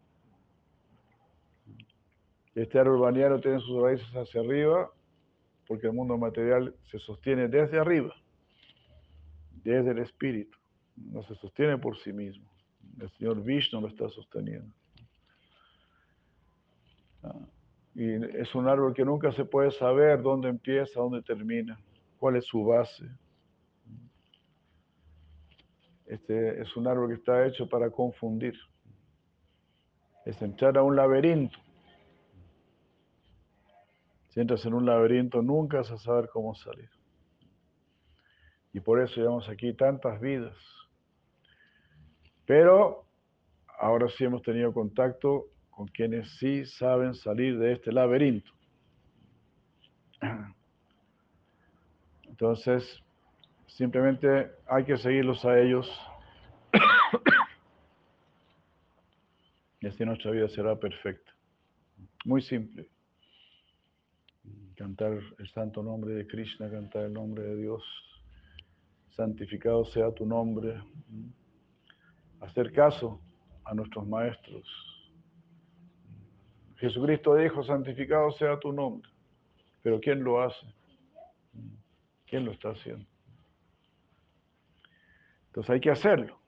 [2.54, 4.92] Este árbol baniano tiene sus raíces hacia arriba,
[5.66, 8.14] porque el mundo material se sostiene desde arriba,
[9.64, 10.56] desde el espíritu
[10.94, 12.48] no se sostiene por sí mismo.
[13.00, 14.72] El Señor Vishnu lo está sosteniendo.
[17.24, 17.34] Ah,
[17.94, 21.78] y es un árbol que nunca se puede saber dónde empieza, dónde termina,
[22.18, 23.04] cuál es su base.
[26.06, 28.54] Este es un árbol que está hecho para confundir.
[30.24, 31.58] Es entrar a un laberinto.
[34.30, 36.90] Si entras en un laberinto, nunca vas a saber cómo salir.
[38.72, 40.56] Y por eso llevamos aquí tantas vidas
[42.46, 43.06] pero
[43.78, 48.52] ahora sí hemos tenido contacto con quienes sí saben salir de este laberinto.
[52.28, 53.02] Entonces,
[53.66, 55.90] simplemente hay que seguirlos a ellos
[59.80, 61.32] y así nuestra vida será perfecta.
[62.24, 62.88] Muy simple.
[64.76, 67.82] Cantar el santo nombre de Krishna, cantar el nombre de Dios.
[69.16, 70.80] Santificado sea tu nombre
[72.42, 73.20] hacer caso
[73.64, 74.91] a nuestros maestros.
[76.82, 79.08] Jesucristo dijo, santificado sea tu nombre,
[79.84, 80.66] pero ¿quién lo hace?
[82.26, 83.06] ¿Quién lo está haciendo?
[85.46, 86.40] Entonces hay que hacerlo.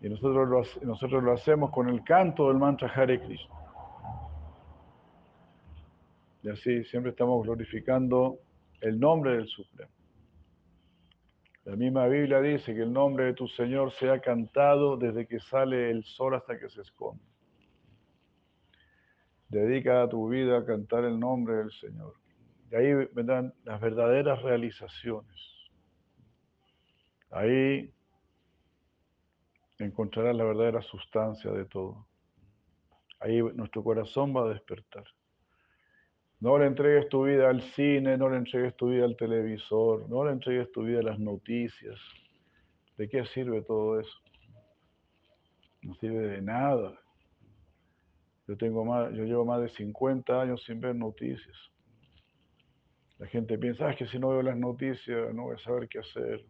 [0.00, 3.54] Y nosotros lo, nosotros lo hacemos con el canto del mantra Hare Krishna.
[6.42, 8.40] Y así siempre estamos glorificando
[8.80, 9.92] el nombre del Supremo.
[11.64, 15.92] La misma Biblia dice que el nombre de tu Señor sea cantado desde que sale
[15.92, 17.29] el sol hasta que se esconde.
[19.50, 22.14] Dedica tu vida a cantar el nombre del Señor.
[22.70, 25.50] Y ahí vendrán las verdaderas realizaciones.
[27.30, 27.92] Ahí
[29.78, 32.06] encontrarás la verdadera sustancia de todo.
[33.18, 35.04] Ahí nuestro corazón va a despertar.
[36.38, 40.24] No le entregues tu vida al cine, no le entregues tu vida al televisor, no
[40.24, 41.98] le entregues tu vida a las noticias.
[42.96, 44.16] ¿De qué sirve todo eso?
[45.82, 46.99] No sirve de nada.
[48.50, 51.56] Yo, tengo más, yo llevo más de 50 años sin ver noticias.
[53.18, 55.88] La gente piensa, ah, es que si no veo las noticias no voy a saber
[55.88, 56.44] qué hacer.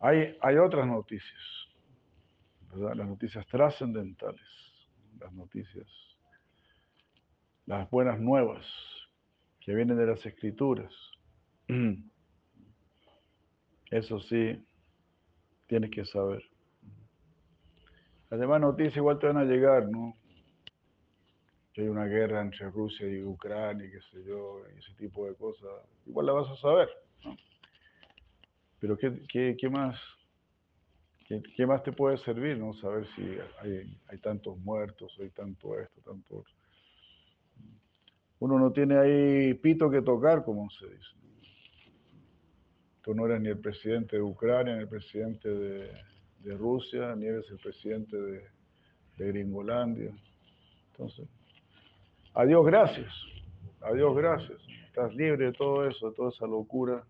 [0.00, 1.40] Hay, hay otras noticias,
[2.74, 4.40] las noticias trascendentales,
[5.20, 5.86] las noticias
[7.66, 8.64] las buenas nuevas
[9.60, 10.92] que vienen de las escrituras.
[13.90, 14.64] Eso sí,
[15.66, 16.42] tienes que saber.
[18.30, 20.16] Las demás noticias igual te van a llegar, ¿no?
[21.72, 25.34] Que hay una guerra entre Rusia y Ucrania, qué sé yo, y ese tipo de
[25.34, 25.70] cosas.
[26.06, 26.88] Igual la vas a saber,
[27.24, 27.36] ¿no?
[28.80, 29.98] Pero ¿qué, qué, qué más?
[31.28, 32.74] ¿Qué, ¿Qué, más te puede servir, no?
[32.74, 33.38] Saber si
[34.08, 36.44] hay, tantos muertos, hay tanto esto, tanto
[38.38, 41.10] uno no tiene ahí pito que tocar, como se dice.
[43.02, 45.90] Tú no eres ni el presidente de Ucrania, ni el presidente de,
[46.46, 48.40] de Rusia, ni eres el presidente de,
[49.16, 50.12] de Gringolandia.
[50.92, 51.28] Entonces,
[52.34, 53.12] adiós, gracias.
[53.80, 54.58] Adiós, gracias.
[54.86, 57.04] Estás libre de todo eso, de toda esa locura.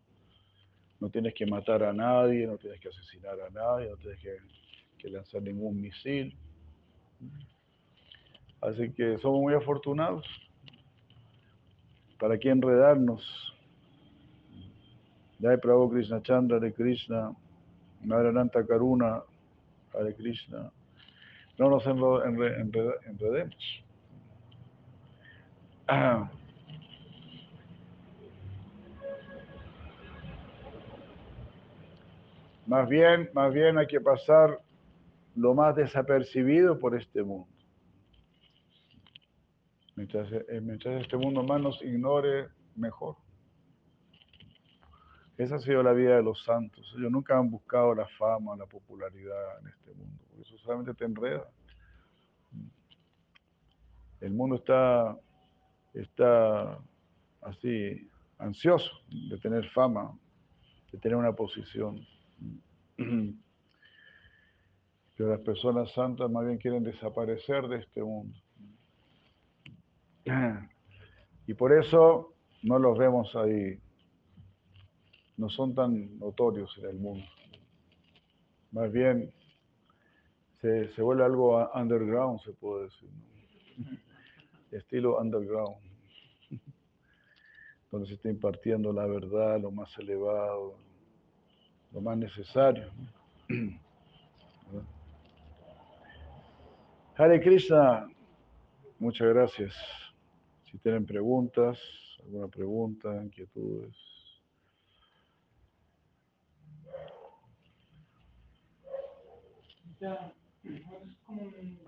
[1.01, 4.37] No tienes que matar a nadie, no tienes que asesinar a nadie, no tienes que,
[4.97, 6.35] que lanzar ningún misil.
[8.63, 10.27] Así que somos muy afortunados.
[12.19, 13.23] ¿Para qué enredarnos?
[15.39, 17.37] Prabhu Krishna Chandra de Krishna,
[18.07, 19.23] Madre Nanta Karuna,
[19.93, 20.71] Hare Krishna.
[21.59, 23.57] No nos enredemos.
[25.89, 26.31] Ah.
[32.67, 34.61] Más bien, más bien hay que pasar
[35.37, 37.47] lo más desapercibido por este mundo.
[39.95, 43.15] Mientras, eh, mientras este mundo más nos ignore, mejor.
[45.39, 46.95] Esa ha sido la vida de los santos.
[46.97, 51.49] Ellos nunca han buscado la fama, la popularidad en este mundo, eso solamente te enreda.
[54.21, 55.17] El mundo está,
[55.93, 56.79] está
[57.43, 58.09] así,
[58.39, 58.91] ansioso
[59.31, 60.19] de tener fama,
[60.91, 62.01] de tener una posición.
[65.17, 68.35] Pero las personas santas más bien quieren desaparecer de este mundo.
[71.47, 73.79] Y por eso no los vemos ahí.
[75.37, 77.27] No son tan notorios en el mundo.
[78.73, 79.33] Más bien
[80.61, 83.09] se, se vuelve algo underground, se puede decir.
[83.11, 83.99] ¿no?
[84.77, 85.77] Estilo underground.
[87.91, 90.79] Donde se está impartiendo la verdad, lo más elevado,
[91.93, 92.91] lo más necesario.
[93.49, 93.81] ¿no?
[97.19, 98.07] Hare Krishna,
[98.99, 99.75] muchas gracias.
[100.71, 101.79] Si tienen preguntas,
[102.23, 104.06] alguna pregunta, inquietudes.
[110.01, 110.33] Ya,
[110.63, 111.79] bueno, es como un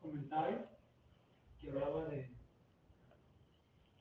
[0.00, 0.66] comentario
[1.60, 2.30] que hablaba de,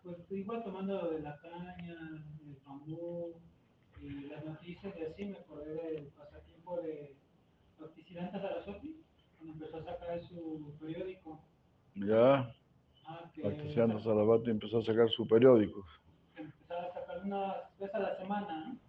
[0.04, 1.96] pues igual tomando de la caña,
[2.46, 3.42] el bambú
[4.02, 7.16] y las noticias y así, me acordé del pasatiempo de
[7.80, 9.04] Bhaktisiddhanta Saraswati,
[9.38, 11.42] cuando empezó a sacar su periódico.
[11.96, 12.54] Ya,
[13.10, 13.42] Ah, que
[14.52, 15.86] empezó a sacar su periódico.
[16.36, 18.80] empezaba a sacar una vez a la semana, ¿no?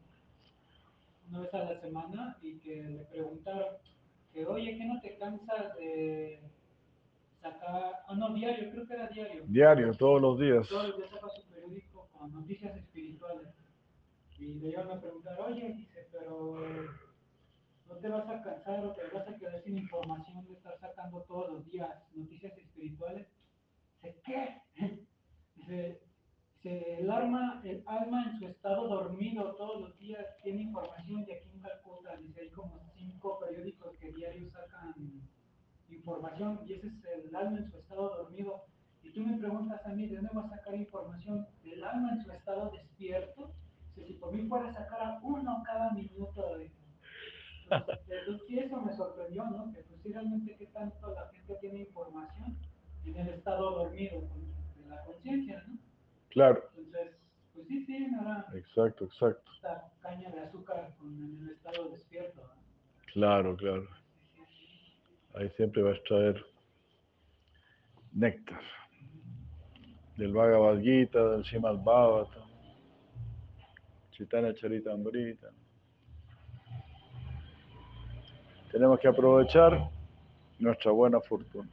[1.28, 3.76] Una vez a la semana y que le preguntaron
[4.38, 6.40] que, oye, ¿qué no te cansas de
[7.40, 9.44] sacar, ah, no, diario, creo que era diario.
[9.46, 10.68] Diario, todos los días.
[10.68, 13.48] Todos los días saca su periódico con noticias espirituales.
[14.38, 16.56] Y le iban a preguntar, oye, dice, pero
[17.88, 21.22] no te vas a cansar o te vas a quedar sin información de estar sacando
[21.22, 23.26] todos los días noticias espirituales.
[24.02, 24.62] Dice, ¿qué?
[25.56, 26.00] Dice,
[26.68, 31.34] dice, el alma, el alma en su estado dormido todos los días tiene información de
[31.34, 32.16] aquí en Calcuta.
[32.16, 34.94] Dice, hay como cinco periódicos que diario sacan
[35.88, 38.64] información y ese es el alma en su estado dormido.
[39.02, 41.46] Y tú me preguntas a mí, ¿de dónde va a sacar información?
[41.62, 43.54] ¿Del alma en su estado despierto?
[43.94, 46.70] Dice, si por mí fuera sacar uno cada minuto de...
[47.70, 49.70] Entonces, eso me sorprendió, ¿no?
[49.72, 52.56] Que pues realmente qué tanto la gente tiene información
[53.04, 54.22] en el estado dormido
[54.76, 55.87] de la conciencia, ¿no?
[56.38, 57.16] Claro, Entonces,
[57.52, 59.50] pues sí, sí, ahora exacto, exacto.
[59.56, 62.42] esta caña de azúcar en el estado despierto.
[62.42, 62.62] ¿no?
[63.12, 63.88] Claro, claro.
[65.34, 66.46] Ahí siempre va a extraer
[68.12, 68.60] néctar.
[70.16, 72.44] Del Bhagavad Gita, del Srimad Bhavata,
[74.12, 75.48] Chaitanya Charitamrita.
[78.70, 79.90] Tenemos que aprovechar
[80.60, 81.68] nuestra buena fortuna.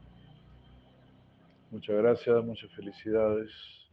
[1.69, 3.84] Muchas gracias, muchas felicidades.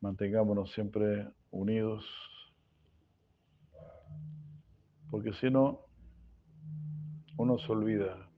[0.00, 2.04] Mantengámonos siempre unidos.
[5.10, 5.80] Porque si no,
[7.36, 8.28] uno se olvida.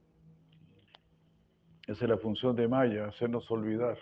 [1.87, 3.97] Esa es la función de Maya, hacernos olvidar.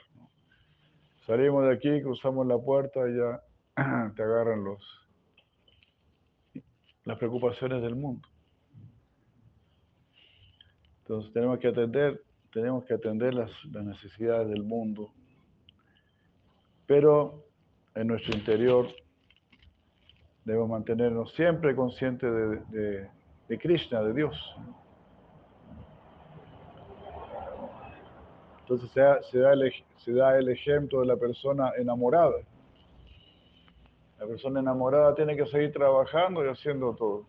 [1.26, 3.44] Salimos de aquí, cruzamos la puerta y ya
[4.16, 4.80] te agarran los
[7.10, 8.28] las preocupaciones del mundo.
[11.00, 12.22] Entonces tenemos que atender,
[12.54, 15.12] tenemos que atender las, las necesidades del mundo,
[16.86, 17.49] pero
[17.96, 18.88] en nuestro interior
[20.46, 23.10] debemos mantenernos siempre conscientes de, de-
[23.48, 24.56] de Krishna, de Dios.
[28.62, 32.36] Entonces se da, se, da el, se da el ejemplo de la persona enamorada.
[34.20, 37.26] La persona enamorada tiene que seguir trabajando y haciendo todo.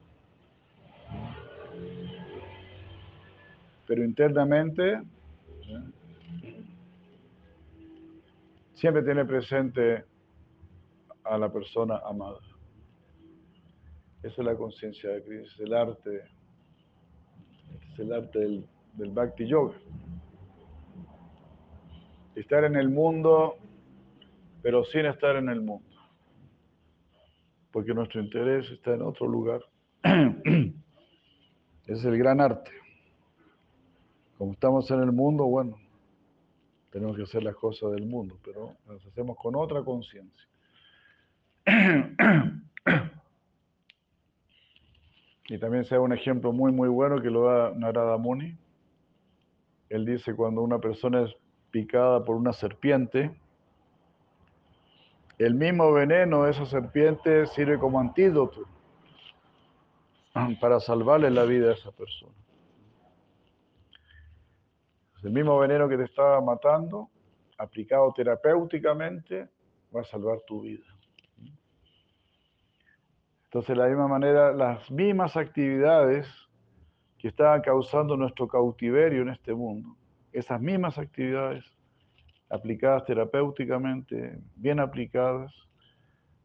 [3.87, 5.83] Pero internamente ¿eh?
[8.75, 10.05] siempre tiene presente
[11.31, 12.41] a la persona amada.
[14.23, 16.25] Esa es la conciencia de Krishna, es el arte,
[17.93, 19.77] es el arte del, del Bhakti Yoga.
[22.35, 23.57] Estar en el mundo,
[24.61, 25.89] pero sin estar en el mundo.
[27.71, 29.61] Porque nuestro interés está en otro lugar.
[31.87, 32.71] Es el gran arte.
[34.39, 35.77] Como estamos en el mundo, bueno,
[36.91, 40.50] tenemos que hacer las cosas del mundo, pero las hacemos con otra conciencia.
[45.51, 48.57] Y también se da un ejemplo muy, muy bueno que lo da Narada Muni.
[49.89, 51.35] Él dice cuando una persona es
[51.73, 53.33] picada por una serpiente,
[55.39, 58.63] el mismo veneno de esa serpiente sirve como antídoto
[60.61, 62.35] para salvarle la vida a esa persona.
[65.25, 67.11] El mismo veneno que te estaba matando,
[67.59, 69.49] aplicado terapéuticamente,
[69.95, 70.85] va a salvar tu vida.
[73.51, 76.29] Entonces, de la misma manera, las mismas actividades
[77.19, 79.97] que estaban causando nuestro cautiverio en este mundo,
[80.33, 81.65] esas mismas actividades
[82.49, 85.53] aplicadas terapéuticamente, bien aplicadas,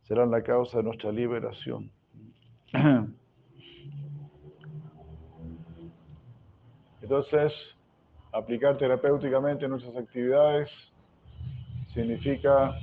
[0.01, 1.91] serán la causa de nuestra liberación.
[7.03, 7.53] Entonces,
[8.31, 10.71] aplicar terapéuticamente nuestras actividades
[11.93, 12.73] significa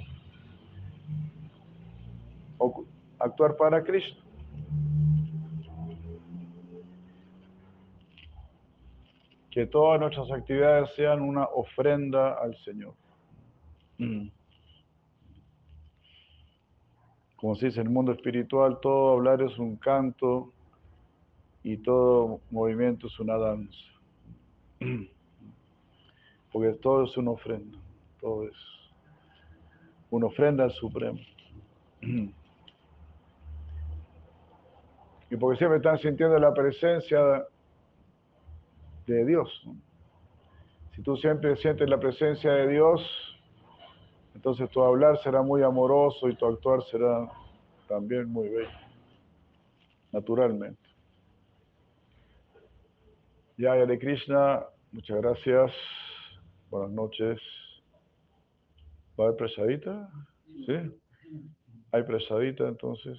[3.23, 4.21] actuar para Cristo.
[9.51, 12.95] Que todas nuestras actividades sean una ofrenda al Señor.
[13.99, 14.29] Mm.
[17.37, 20.53] Como se dice en el mundo espiritual, todo hablar es un canto
[21.63, 23.79] y todo movimiento es una danza.
[26.53, 27.79] Porque todo es una ofrenda,
[28.21, 28.55] todo es
[30.11, 31.19] una ofrenda al Supremo.
[35.33, 37.47] Y porque siempre están sintiendo la presencia
[39.07, 39.49] de Dios.
[40.95, 43.01] Si tú siempre sientes la presencia de Dios,
[44.35, 47.31] entonces tu hablar será muy amoroso y tu actuar será
[47.89, 48.69] también muy bello,
[50.13, 50.83] naturalmente.
[53.57, 55.73] Ya, de Krishna, muchas gracias.
[56.69, 57.41] Buenas noches.
[59.19, 60.11] ¿Va a haber presadita?
[60.67, 60.75] ¿Sí?
[61.91, 63.19] ¿Hay presadita entonces?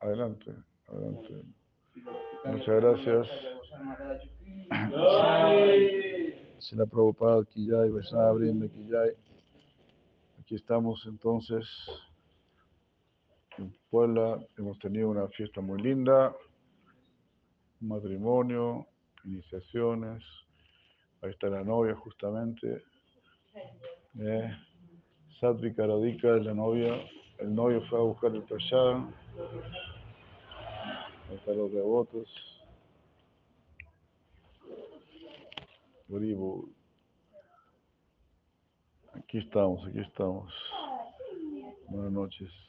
[0.00, 0.54] Adelante.
[0.88, 1.34] Adelante.
[2.44, 3.28] Muchas gracias.
[6.58, 9.10] Se la Prabhupada Kiyai, Vaishnava Brinda Kiyai.
[10.40, 11.66] Aquí estamos entonces
[13.58, 14.40] en Puebla.
[14.56, 16.34] Hemos tenido una fiesta muy linda,
[17.80, 18.86] un matrimonio,
[19.24, 20.22] iniciaciones.
[21.22, 22.82] Ahí está la novia justamente.
[24.18, 24.50] Eh,
[25.40, 26.94] Satvika Radhika es la novia.
[27.38, 29.02] El novio fue a buscar el prasad
[31.34, 32.28] hasta los devotos.
[36.08, 36.68] Gribo.
[39.14, 40.52] Aquí estamos, aquí estamos.
[41.88, 42.65] Buenas noches.